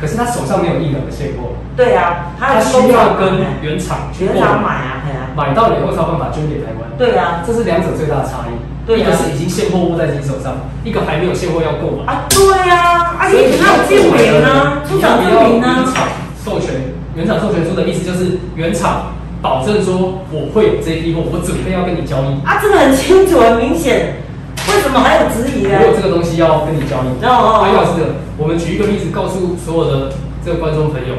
[0.03, 1.55] 可是他手上没有疫苗的现货。
[1.77, 6.91] 对啊，他需要跟原厂去原厂买啊，对啊，买到了以后才有办法捐给台湾。
[6.97, 8.59] 对啊，这是两者最大的差异。
[8.85, 12.11] 对一个是已经现货握在自己手上，一个还没有现货要购买。
[12.11, 14.83] 啊，对呀，啊，你哪有证明呢？
[14.83, 15.67] 出厂证明呢？
[15.77, 16.07] 原厂
[16.43, 22.45] 授权，原厂授权书的意思就是原厂保证说我会有这一批货，我准备要跟你交易。
[22.45, 24.17] 啊，这个很清楚，很明显。
[24.73, 25.77] 为什么还有质疑呢？
[25.79, 27.07] 我有这个东西要跟你交易。
[27.23, 27.61] 哦哦。
[27.63, 30.13] 还有这个，我们举一个例子，告诉所有的
[30.43, 31.15] 这个观众朋友，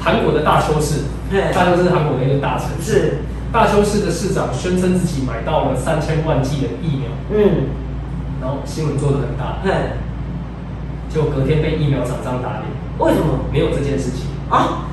[0.00, 2.92] 韩国的大邱市，对，大邱市是韩国的一个大城市。
[2.92, 3.18] 是。
[3.52, 7.08] 大邱市的市长宣称自己买到了三千万剂的疫苗。
[7.32, 7.68] 嗯。
[8.40, 9.58] 然后新闻做的很大。
[9.62, 9.72] 对。
[11.12, 12.64] 就隔天被疫苗厂商打脸。
[12.98, 13.44] 为什么？
[13.52, 14.88] 没有这件事情啊。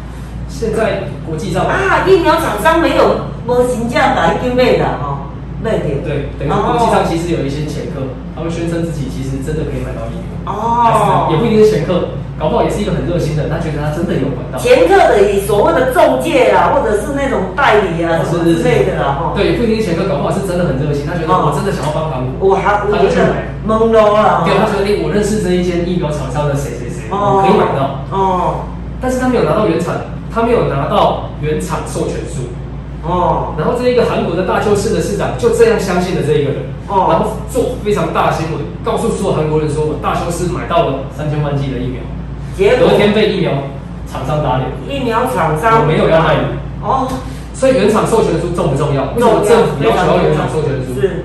[0.50, 5.29] 现在国际上啊，疫苗厂商没有模型价打一定妹的哦。
[5.64, 8.00] 对，对，等于国际上其实有一些掮客，
[8.36, 14.56] 他们宣称自己其实真的可以买到疫苗，哦，也不一定是掮客，搞不好也是一个很热心的，他觉得他真的有管道。
[14.56, 19.34] 掮客的以所谓的中介啊，或者是那种代理啊之类的啦，哈。
[19.36, 24.48] 对，不一定掮客，搞不好是真的很热心，他觉得我真的想要帮忙，我还他就去买，懵了啊。
[24.48, 28.00] 对，他觉得哎，我认识这一间疫苗厂商的谁谁谁，我可以买到。
[28.16, 28.64] 哦，
[29.02, 29.94] 但是他没有拿到原厂，
[30.32, 32.48] 他没有拿到原厂授权书。
[33.02, 42.04] 哦，然后这一个韩国的大邱市的市长就这样相信了这一个人，哦，然后做非常大的新闻，告诉所有韩国人说，我大邱市买到了三千万剂的疫苗，
[42.58, 42.90] 结果？
[42.90, 43.72] 隔天被疫苗
[44.12, 45.80] 厂商打脸，疫苗厂商？
[45.80, 47.08] 我没有要害你，哦，
[47.54, 49.16] 所以原厂授权书重不重要？
[49.16, 50.24] 为什么政府要求要。
[50.28, 51.00] 原厂授权书？
[51.00, 51.24] 是，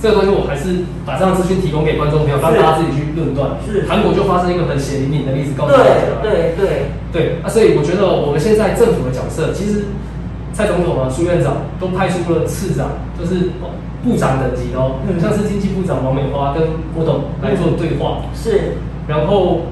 [0.00, 3.60] 这个东西我还是把这样资讯提供给观众朋友，让大家自己去论断。
[3.60, 6.24] 是，韩国就发生一个很血淋淋的例子，告诉大家。
[6.24, 6.96] 对对。
[7.12, 9.92] 对，啊，所以我觉得我们现在政府的角色其实。
[10.58, 13.50] 蔡总统啊，苏院长都派出了次长，就是
[14.02, 18.26] 部长等级哦，像是经济部长王美花跟郭董来做对话。
[18.34, 18.74] 是，
[19.06, 19.70] 然后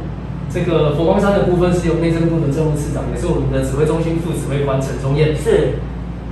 [0.48, 5.82] 这个佛光山的部分是由内政部的政务次长，也是我们的指挥中心副指挥官陈忠燕是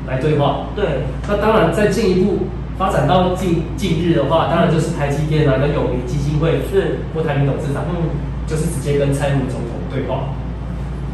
[0.07, 0.71] 来对话。
[0.77, 2.47] 对，那当然再进一步
[2.79, 8.07] 发展到近近日的话，当然就是台积电啊跟永明基金会是郭台铭董事长，嗯，
[8.47, 10.31] 就是直接跟蔡英文总统对话。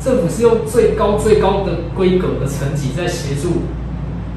[0.02, 3.62] 政府是用最高最高的规格的层级在协助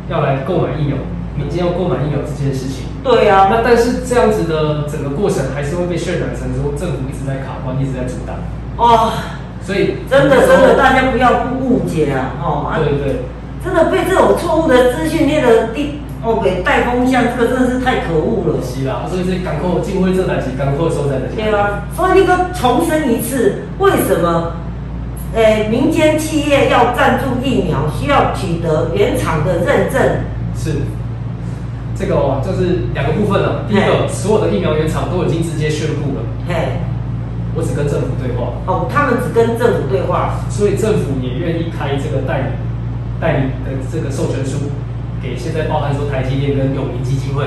[0.10, 0.98] 要来购买疫苗，
[1.38, 2.84] 民间要购买疫苗这件事情。
[3.02, 3.48] 对呀。
[3.50, 8.36] 那但是这样子的整个过程还是会被渲染成说政府一直在卡关，一直在阻挡。
[8.76, 9.14] 哦。
[9.62, 12.36] 所以真的真的，大家不要误解啊！
[12.44, 12.74] 哦。
[12.84, 13.22] 对对。
[13.64, 18.60] 真的被这种错误的资讯列的地哦给带风向，这个真的是太可恶了。
[18.62, 21.28] 是啦，所以是港口进会这台是港口收在的。
[21.34, 21.88] 对啊。
[21.96, 24.52] 所以那个重申一次，为什么？
[25.36, 30.00] 诶，民间企业要赞助疫苗，需要取得原厂的认证。
[30.56, 30.84] 是，
[31.96, 33.66] 这个哦，就是两个部分了。
[33.68, 36.22] 第一个，所有的疫苗原厂都已经直接宣布了。
[36.48, 36.78] 嘿，
[37.56, 38.54] 我只跟政府对话。
[38.68, 42.46] 哦，他们只跟政府对话，所以政府也愿意开这个代理
[43.20, 44.70] 代理的这个授权书，
[45.20, 47.46] 给现在包含说台积电跟永明基金会。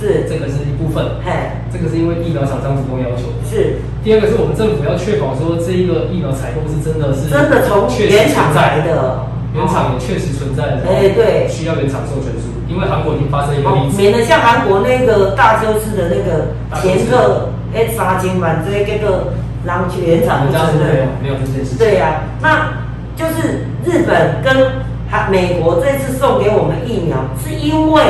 [0.00, 1.04] 是，这个是一部分。
[1.24, 1.30] 嘿，
[1.72, 3.30] 这个是因为疫苗厂商主动要求。
[3.48, 3.78] 是。
[4.02, 9.24] 第二个是我们政府要确保说这一个疫苗采购是真的是真的从原厂来的，
[9.54, 10.84] 原厂也确实存在的。
[10.84, 11.48] 哎，对。
[11.48, 13.96] 需要原厂授权书，因为韩国已经发生一个例子。
[13.96, 19.32] 免得像韩国那个大邱市的那个前客，哎，杀金版这这个
[19.64, 21.78] 然后去原厂不承认，没有这件事情。
[21.78, 22.76] 对呀，那
[23.16, 28.02] 就是日本跟韩美国这次送给我们疫苗，是因为。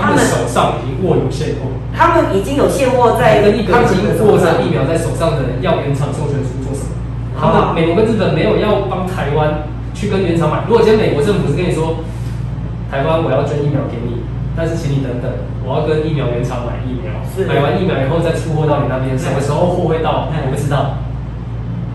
[0.00, 6.94] 他们手上已经握有现货，他们已经有现货在跟一个已经握着疫苗在手上的人要原厂授权书做什么？
[7.38, 9.62] 他们美国跟日本没有要帮台湾
[9.94, 10.62] 去跟原厂买。
[10.66, 12.02] 如果今天美国政府是跟你说，
[12.90, 14.22] 台湾我要捐疫苗给你，
[14.56, 15.30] 但是请你等等，
[15.64, 17.12] 我要跟疫苗原厂买疫苗，
[17.46, 20.28] 买完疫苗以后再出货到你那边，什么时候货会到？
[20.30, 20.98] 我不知道。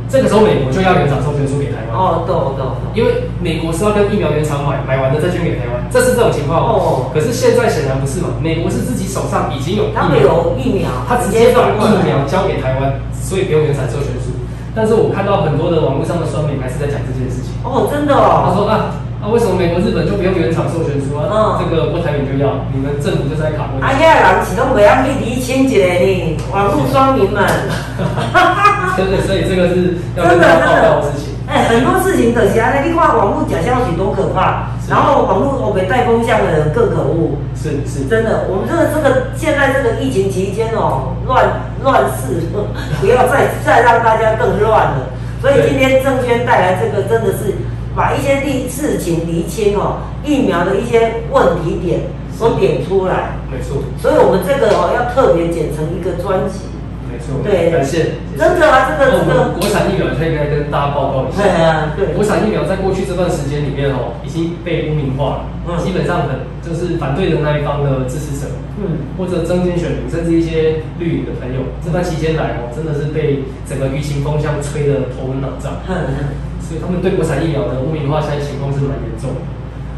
[0.10, 1.98] 这个时候，美国就要原厂授权书给台湾。
[1.98, 2.78] 哦，懂懂。
[2.94, 6.62] 因为美国是要跟疫苗原厂买，买完了再捐给台湾，这是这种情况。
[6.62, 7.10] 哦。
[7.14, 8.30] 可是现在显然不是嘛？
[8.42, 14.30] 美国是自己手上已经有疫苗，有疫苗，他直接把疫苗交给台湾，所以不用原厂授权书。
[14.76, 17.54] 但是我看到很多的网络上的酸民还是在讲这件事情。
[17.64, 18.50] 哦，真的哦。
[18.50, 19.02] 他说啊。
[19.26, 21.56] 那为什么美国、日本就不用原厂授权书啊？
[21.58, 23.80] 这个郭台铭就要，你们政府就是在卡位。
[23.80, 27.42] 啊，遐人是拢袂晓去厘清一个呢，网络 双民们。
[28.98, 31.34] 真的，所以这个是要跟大家报告的事情。
[31.48, 37.38] 哎，很多事情可惜啊，你看网络假消息多可怕，然后网络我被带风向的人更可恶。
[37.56, 41.46] 是是，真的，我们这个这个现在这个疫情期间哦，乱
[41.84, 42.48] 乱世，
[43.02, 45.10] 不要再再让大家更乱了。
[45.42, 47.54] 所以今天证券带来这个真的是。
[47.96, 52.00] 把一些事事情厘清哦，疫苗的一些问题点
[52.40, 53.84] 都点出来，没错。
[54.02, 56.73] 所以我们这个哦要特别剪成一个专辑，没
[57.24, 57.40] 错。
[57.44, 58.20] 对，感谢。
[58.38, 61.42] 真的啊，这个这个国产疫苗可以来跟大家报告一下。
[61.44, 62.14] 对啊，对。
[62.14, 75.80] 国产疫苗在过去这段时间里面哦，已经被污名化了，基本上很就是反对的那一方的支持者，嗯，或者增进选民，甚至一些绿营的朋友，这段期间来哦，真的是被整个舆情风向吹得头昏脑胀。
[76.64, 79.42] 所以他们对国产疫苗的污名化，现在情况是蛮严重的。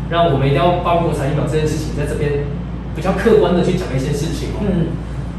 [0.09, 2.43] 让我们一定要帮国产疫苗这件事情，在这边
[2.95, 4.61] 比较客观的去讲一些事情哦。
[4.61, 4.87] 嗯，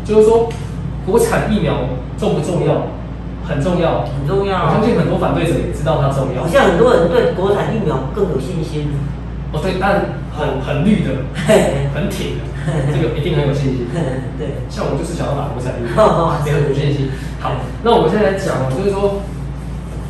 [0.04, 0.48] 就是说
[1.06, 1.74] 国产疫苗
[2.18, 2.88] 重不重要？
[3.46, 4.66] 很重要，很重要。
[4.66, 6.42] 我相信很多反对者也知道它重要。
[6.42, 8.90] 好像很多人对国产疫苗更有信心。
[9.52, 11.22] 哦，对，但很很绿的，
[11.94, 12.42] 很挺的，
[12.90, 13.86] 这个一定很有信心。
[14.36, 17.08] 对，像我就是想要打国产疫苗， 也很有信心。
[17.38, 17.52] 好，
[17.84, 19.22] 那我们现在来讲哦，就是说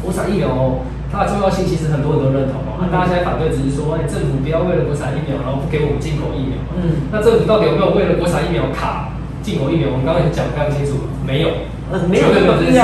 [0.03, 0.81] 国产疫苗哦。
[1.13, 6.59] 它的重要性其实很多人都认同哦，大家现在反对只是说，哎，政府不要为了国产疫苗，然后不给我们进口疫苗。
[6.75, 9.15] 嗯，那政府到底有没有为了国产疫苗卡
[9.47, 9.95] 进口疫苗？
[9.95, 11.71] 我们刚刚已经讲非常清楚，没有，
[12.11, 12.83] 绝对没有这件事。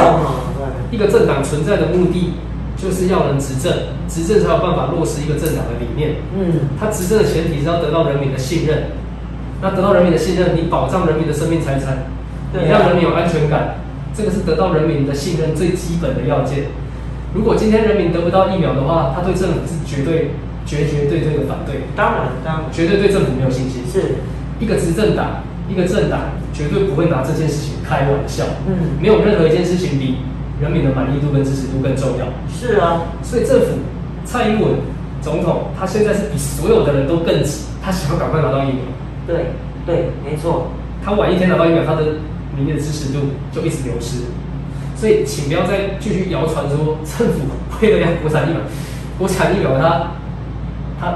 [0.92, 2.38] 一个政党存在的目的
[2.78, 6.22] 就是要能执政，执政才有办法落实一个政党的理念。
[6.38, 8.94] 嗯，他执政的前提是要得到人民的信任，
[9.60, 12.06] 那得到人民的信任，你保障人民的生命财产，
[12.54, 13.82] 你让人民有安全感，
[14.14, 16.70] 这个是得到人民的信任最基本的要件。
[17.34, 20.30] 如果今天人民得不到疫苗的话，他对政府是绝对、
[20.64, 21.90] 绝绝对对的反对。
[21.96, 23.82] 当然，当然，绝对对政府没有信心。
[23.90, 24.18] 是，
[24.60, 26.20] 一个执政党，一个政党
[26.52, 28.44] 绝对不会拿这件事情开玩笑。
[28.66, 30.18] 嗯，没有任何一件事情比
[30.60, 32.26] 人民的满意度跟支持度更重要。
[32.48, 33.66] 是啊，所以政府
[34.24, 34.74] 蔡英文
[35.20, 38.84] 总统他现在是比所有的人都更急，他想要赶快拿到疫苗。
[39.26, 39.46] 对，
[39.86, 40.68] 对，没错。
[41.04, 42.02] 他晚一天拿到疫苗，他的
[42.56, 43.18] 民意的支持度
[43.50, 44.18] 就一直流失。
[44.94, 47.40] 所以，请不要再继续谣传说政府
[47.80, 48.60] 为了要国产疫苗，
[49.18, 50.12] 国产疫苗它
[51.00, 51.14] 它，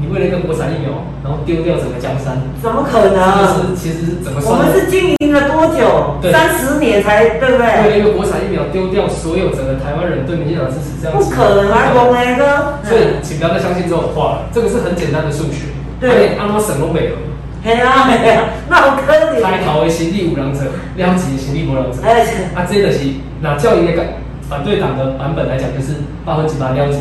[0.00, 3.20] 你为了一个国产疫苗，然后丢掉整个江山，怎么可能？
[3.52, 4.40] 是其实是怎么？
[4.42, 6.16] 我们是经营了多久？
[6.32, 7.66] 三十年才对不对？
[7.84, 12.80] 为了一个国产疫苗丢掉所有整个台湾人对民进党支持，这样不可能啊，公那个。
[12.82, 15.68] 所以，请不要再相信这种话了，这个是很简单的数学。
[16.00, 17.16] 对，阿妈省东北了。
[17.62, 19.42] 系啊嘿啊，那好可怜。
[19.42, 22.02] 开头的心力有人做，了级的心力无人做。
[22.02, 22.24] 哎，
[22.56, 23.04] 啊，这就是
[23.42, 24.02] 那照一个
[24.48, 25.92] 反对党的版本来讲，就是
[26.24, 26.96] 百分之八两级，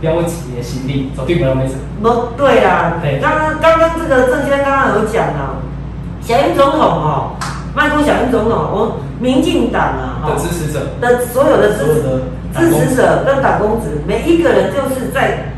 [0.00, 1.74] 了级的心力，绝对不要没错。
[2.02, 5.56] 不对啦，刚刚刚刚这个郑先刚刚有讲啊，
[6.20, 7.36] 小英总统哦，
[7.74, 15.52] 麦克小英总统，我民进党啊，的支持者的所有的支持支持者跟党公子，每一个人就是在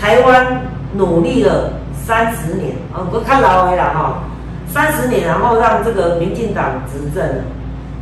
[0.00, 0.62] 台湾
[0.94, 1.72] 努力了。
[2.08, 4.22] 三十年啊，不看老回了哈，
[4.66, 7.22] 三十年，然后让这个民进党执政，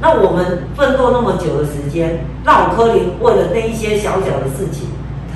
[0.01, 4.87] 那我们奋斗那么久的时间，让柯林为了那一些小小的事情，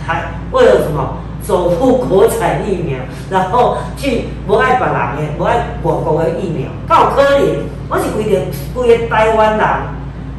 [0.06, 0.22] 还
[0.52, 2.98] 为了什么守护国产疫苗，
[3.30, 8.40] 然后去不爱别人的，不爱我国的疫苗，告柯林，我是为着
[8.74, 9.66] 规个台湾人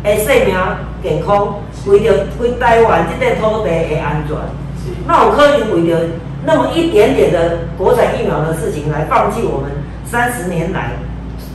[0.04, 0.56] 的生命
[1.04, 1.56] 健康，
[1.86, 4.38] 为着规台湾这块土地的安全，
[5.08, 5.98] 那有可能为着。
[6.44, 9.70] 那么一点点的国产疫苗的事情，来放弃我们
[10.04, 10.94] 三十年来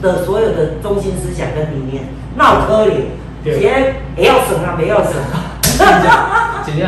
[0.01, 2.05] 的所有的中心思想跟理念，
[2.37, 2.93] 闹科怜，
[3.43, 5.11] 姐也要省啊，没要省。
[6.65, 6.87] 姐姐，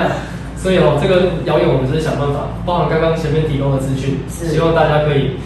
[0.62, 5.40] 所以哦，这个谣言我们只是想办法，包含刚刚前面提供的资讯，希望大家可以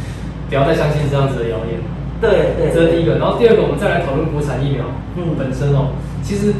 [0.50, 1.78] 不要再相信这样子的谣言。
[2.20, 3.22] 对对，这是第一个。
[3.22, 4.86] 然后第二个，我们再来讨论国产疫苗，
[5.16, 5.94] 嗯，本身哦，
[6.24, 6.54] 其实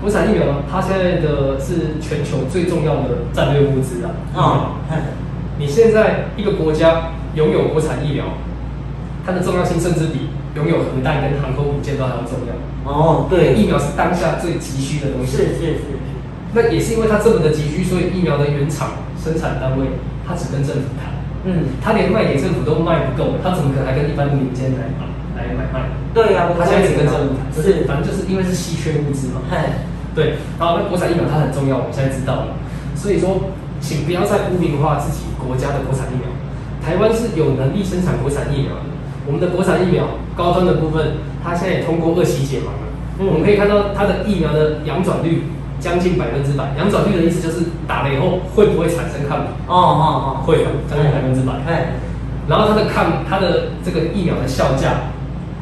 [0.00, 4.08] 国产疫苗它现在的是全球最重要的战略物资啊。
[4.34, 4.72] 啊。
[5.58, 8.24] 你现在一个国家拥有国产疫苗，
[9.26, 12.90] 它的重要性甚至比拥有核弹跟航空母舰都还要重要。
[12.90, 15.36] 哦，对，疫苗是当下最急需的东西。
[15.36, 16.01] 是是是。
[16.54, 18.92] 那也是因为它这么的急需，所以疫苗的原厂
[19.22, 19.86] 生产单位
[20.26, 21.12] 它只跟政府谈。
[21.44, 21.76] 嗯。
[21.82, 24.88] 它连卖给政府都卖不够，它怎么可能还跟一般的民间来
[25.36, 25.88] 来买卖？
[26.12, 27.52] 对呀，它现在只跟政府谈。
[27.52, 29.40] 是，反正就是因为是稀缺物资嘛。
[30.14, 30.34] 对。
[30.58, 32.56] 然后，那国产疫苗它很重要，我们现在知道了。
[32.94, 33.50] 所以说。
[33.82, 36.30] 请不要再污名化自己国家的国产疫苗。
[36.80, 38.94] 台湾是有能力生产国产疫苗的。
[39.26, 42.86] 我们的国产疫苗高端的部分，它现在也通过二期解盲了。
[43.18, 45.50] 我们可以看到它的疫苗的阳转率
[45.82, 46.70] 将近百分之百。
[46.78, 49.50] 羊角菌的意思就是打了以后会不会产生抗体？
[49.66, 51.52] 哦哦哦，会，将近百分之百。
[51.66, 51.98] 哎，
[52.46, 55.10] 然后它的抗，它的这个疫苗的效价，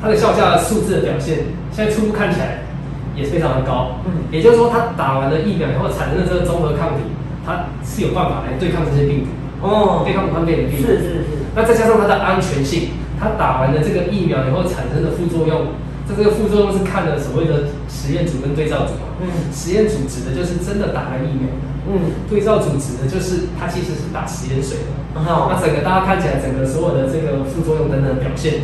[0.02, 1.38] 它的效价数字的表现，
[1.72, 2.68] 现在初步看起来
[3.16, 3.96] 也是非常的高。
[4.04, 7.08] 嗯，也就是说，它打完了疫苗以后产生的这个综合抗体，
[7.46, 9.32] 它是有办法来对抗这些病毒。
[9.66, 10.86] 哦，对抗武汉肺炎的病毒。
[10.86, 11.48] 是是是。
[11.56, 15.72] 那再加上它的安全性，它打完了这个疫苗以后产生的副作用。
[16.16, 19.16] 这个副作用是看的所谓的实验组跟对照组嘛？
[19.22, 21.48] 嗯，实验组指的就是真的打了疫苗。
[21.88, 25.20] 嗯，对照组指的就是它其实是打实验水的。
[25.24, 28.62] 那整个大家看起来，整个所有的这个副作用等等表现，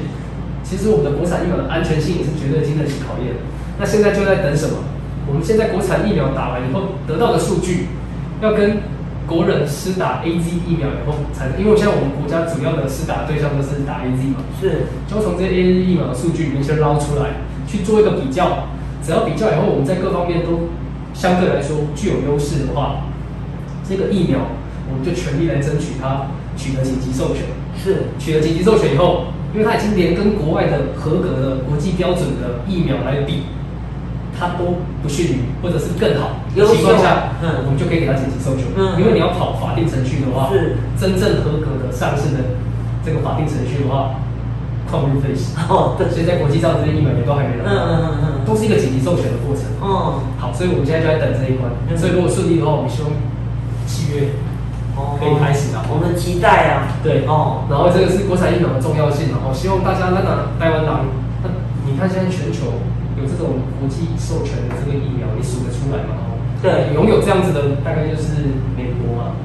[0.62, 3.36] 其实我们的国产疫苗的安全性也是绝对经得起考验。
[3.78, 4.78] 那现在就在等什么？
[5.26, 7.88] 我们现在国产疫苗打完以后得到的数据，
[8.42, 8.95] 要跟。
[9.26, 18.68] 国人施打 A Z 疫苗以后，才因为现在我们国家主要的施打对象都是打 A Z 嘛，是，就从这些 A Z 疫苗的数据里面先捞出来，去做一个比较。
[19.02, 20.70] 只要比较以后，我们在各方面都
[21.14, 23.06] 相对来说具有优势的话，
[23.88, 24.40] 这个疫苗
[24.90, 27.44] 我们就全力来争取它取得紧急授权。
[27.76, 33.42] 是，取得紧急授权以后，因为它已经连跟国外的合格的国际标准的疫苗来比。
[34.38, 38.68] 它都不逊于，或者是更好的情况下，嗯，我们就可以给他紧急授权。
[38.76, 42.60] 嗯，因为你要跑法定程序的话，是真正合格的上市的
[43.04, 44.20] 这个法定程序的话，
[44.90, 45.56] 旷日费时。
[45.68, 47.72] 哦，对，所以在国际上这些疫苗也都还没拿到。
[47.72, 49.64] 嗯嗯嗯嗯，都是一个紧急授权的过程。
[49.80, 51.72] 哦，好，所以我们现在就在等这一关。
[51.96, 53.10] 所以如果顺利的话，我们希望
[53.88, 54.36] 七月
[55.16, 55.80] 可以开始啊。
[55.88, 57.00] 我们期待啊。
[57.02, 61.08] 对哦，然后这个是国产疫苗的重要性，然后希望大家那个台湾党，
[61.42, 61.48] 那
[61.88, 62.76] 你看现在全球。
[63.16, 66.36] 有这种国际授权的这个疫苗，你数得出来吗？
[66.62, 69.36] 对，拥有这样子的大概就是美国嘛、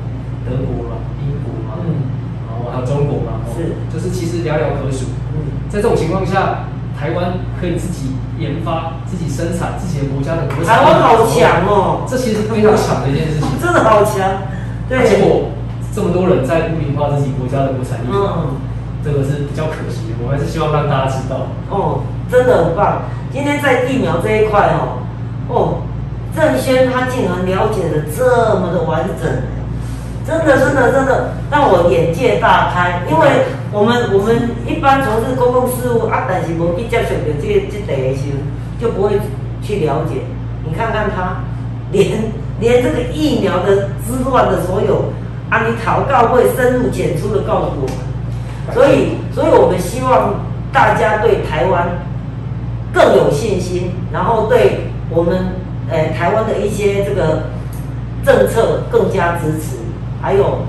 [0.47, 2.07] 德国嘛、英国嘛，嗯，
[2.47, 5.07] 然后还有中国嘛，是，就是其实寥寥可数。
[5.35, 6.67] 嗯，在这种情况下，
[6.97, 10.77] 台湾可以自己研发、自己生产自己的国家的国产。
[10.77, 12.07] 台湾好强哦！
[12.07, 13.47] 这其实非常强的一件事情。
[13.61, 14.47] 真的好强。
[14.87, 15.07] 对。
[15.07, 15.51] 结果
[15.93, 18.55] 这么多人在不平化自己国家的国产疫苗，
[19.03, 20.23] 这个是比较可惜的。
[20.23, 21.47] 我还是希望让大家知道。
[21.69, 22.01] 哦，
[22.31, 23.03] 真的很棒。
[23.33, 24.99] 今天在疫苗这一块哦，
[25.47, 25.81] 哦，
[26.35, 29.29] 郑轩他竟然了解的这么的完整，
[30.27, 33.03] 真的真的真的让我眼界大开。
[33.09, 39.19] 因为我们我们一般从事公共事务啊，但是无去接触到这这类的时候，就不会
[39.61, 40.23] 去了解。
[40.65, 41.41] 你看看他，
[41.91, 45.05] 连连这个疫苗的之乱的所有
[45.49, 48.75] 啊，你祷告会深入浅出的告诉我们。
[48.75, 50.35] 所以，所以我们希望
[50.73, 51.87] 大家对台湾。
[52.93, 55.55] 更有信心，然后对我们
[55.89, 57.43] 呃台湾的一些这个
[58.25, 59.77] 政策更加支持，
[60.21, 60.59] 还有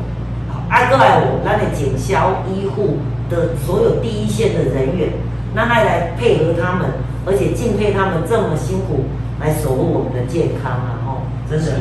[0.69, 2.99] 阿哥爱我那里警消医护
[3.29, 5.11] 的所有第一线的人员，
[5.55, 6.91] 那还来配合他们，
[7.27, 9.05] 而且敬佩他们这么辛苦
[9.41, 10.99] 来守护我们的健康啊！
[11.07, 11.09] 哦，
[11.51, 11.73] 真的。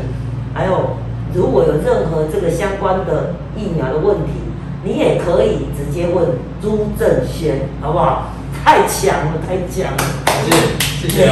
[0.54, 0.98] 还有
[1.34, 4.34] 如果有任何这个相关的疫苗的问题，
[4.84, 6.26] 你也可以直接问
[6.62, 8.30] 朱正轩，好不好？
[8.64, 10.31] 太强了，太强了！
[10.44, 11.32] 谢谢，谢谢。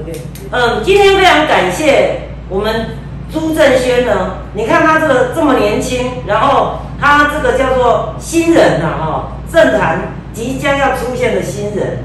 [0.00, 2.86] OK，嗯，今天非常感谢我们
[3.32, 4.38] 朱正轩呢。
[4.54, 11.98] 你看他这个这么年轻，然后他这个叫做新人呐，哈，政坛即将要出现的新人。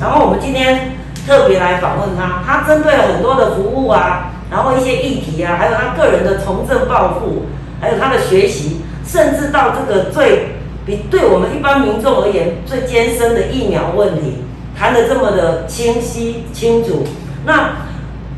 [0.00, 0.92] 然后我们今天
[1.26, 7.46] 特别来访问他，他针对很多的服务啊，然后一些议题啊，还有他个人的从政抱负，
[7.80, 10.48] 还有他的学习，甚至到这个最。
[10.86, 14.44] 比对我们一般民众而言最艰深的疫苗问题
[14.78, 17.04] 谈的这么的清晰清楚，
[17.46, 17.70] 那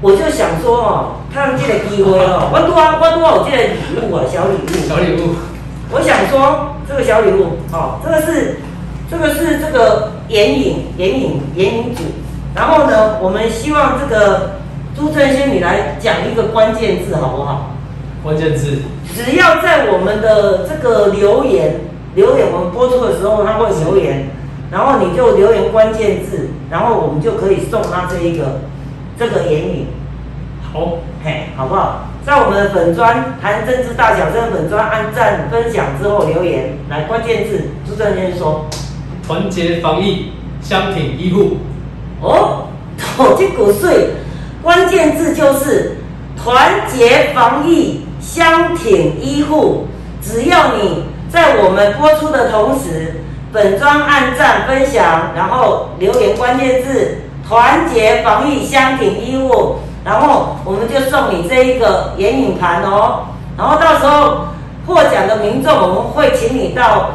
[0.01, 5.35] 我就想说哦，看这个机会哦， 我多啊，我多有这个礼物啊，小礼物，小礼物。
[5.91, 8.59] 我想说这个小礼物哦，这个是
[9.11, 12.03] 这个是这个眼影眼影眼影组，
[12.55, 14.57] 然后呢，我们希望这个
[14.97, 17.73] 朱正先你来讲一个关键字好不好？
[18.23, 18.83] 关键字，
[19.15, 21.81] 只要在我们的这个留言。
[22.17, 24.31] 留言我们播出的时候，他会留言，
[24.71, 28.61] 然后你就留言关键字，然后我们就可以送他这一个
[29.19, 29.87] 这个眼影。
[30.73, 32.09] 好，嘿，好不好？
[32.25, 38.67] 在我们的粉砖谈政治大小声粉砖按赞分享之后留言，来关键字，朱正先说，
[39.25, 41.59] 团结防疫，相挺医护。
[42.21, 42.67] 哦，
[43.17, 44.15] 投 这股税，
[44.63, 45.99] 关键字就是
[46.37, 49.87] 团结防疫，相挺医护，
[50.21, 51.05] 只要你。
[51.29, 53.17] 在我们播出的同时，
[53.53, 63.29] 本庄按赞分享，然后留言关键字“团结防疫箱挺衣物”，然后我们就送你这一个眼影盘哦。
[63.57, 64.49] 然后到时候
[64.87, 67.13] 获奖的民众，我们会请你到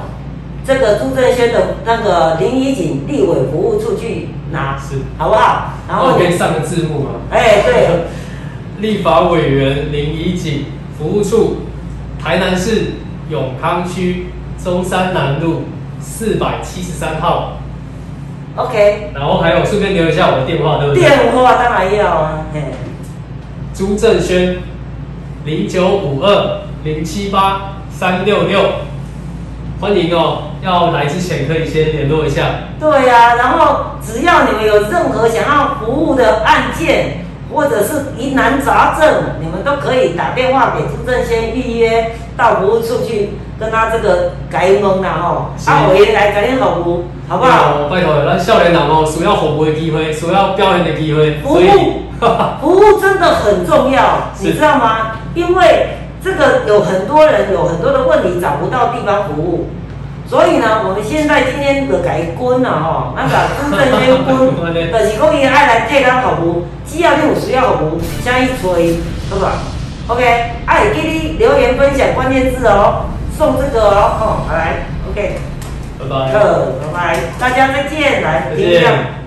[0.66, 5.74] 这个朱正轩的那个林怡景立委服务处去拿，是好不好？
[5.88, 7.10] 然后可以上个字幕吗？
[7.30, 7.88] 哎，对。
[8.80, 10.66] 立法委员林怡景，
[10.98, 11.58] 服务处，
[12.20, 12.94] 台南市
[13.30, 14.28] 永康区
[14.64, 15.66] 中山南路
[16.02, 17.58] 四百七十三号。
[18.56, 19.12] OK。
[19.14, 21.04] 然后还有顺便留一下我的电话，对不对？
[21.04, 22.45] 电话当然要啊。
[22.54, 22.62] 嘿。
[23.74, 24.58] 朱正轩，
[25.45, 28.60] 零九五二零七八三六六，
[29.80, 30.49] 欢迎哦。
[30.62, 32.43] 要来之前可以先联络一下。
[32.80, 45.52] 对呀，然后只要你们有任何想要服务的案件，或者是疑难杂症，你们都可以打电话给朱正先预约到服务处去跟他这个改蒙啦吼。
[45.66, 47.89] 啊，我也来改你服务，好不好？
[47.89, 51.39] 拜托，咱少年人哦，需要服务的机会，需要表演的机会。
[51.43, 52.04] 服务，
[52.62, 55.12] 服务真的很重要，你知道吗？
[55.36, 59.70] 因为这个有很多人有很多的问题找不到地方服务。
[60.32, 64.34] 所以呢，我们现在今天就改滚了吼，那个公证先滚，
[64.90, 68.96] 就是讲伊爱来替咱服务，只要你有需要服务，请伊催，
[69.30, 69.52] 好不好
[70.08, 70.24] ？OK，
[70.66, 73.08] 爱给你留言分享关键字哦，
[73.38, 75.38] 送这个哦，好来，OK，
[76.00, 79.21] 拜拜，呃，拜拜，大家再见，来，再见。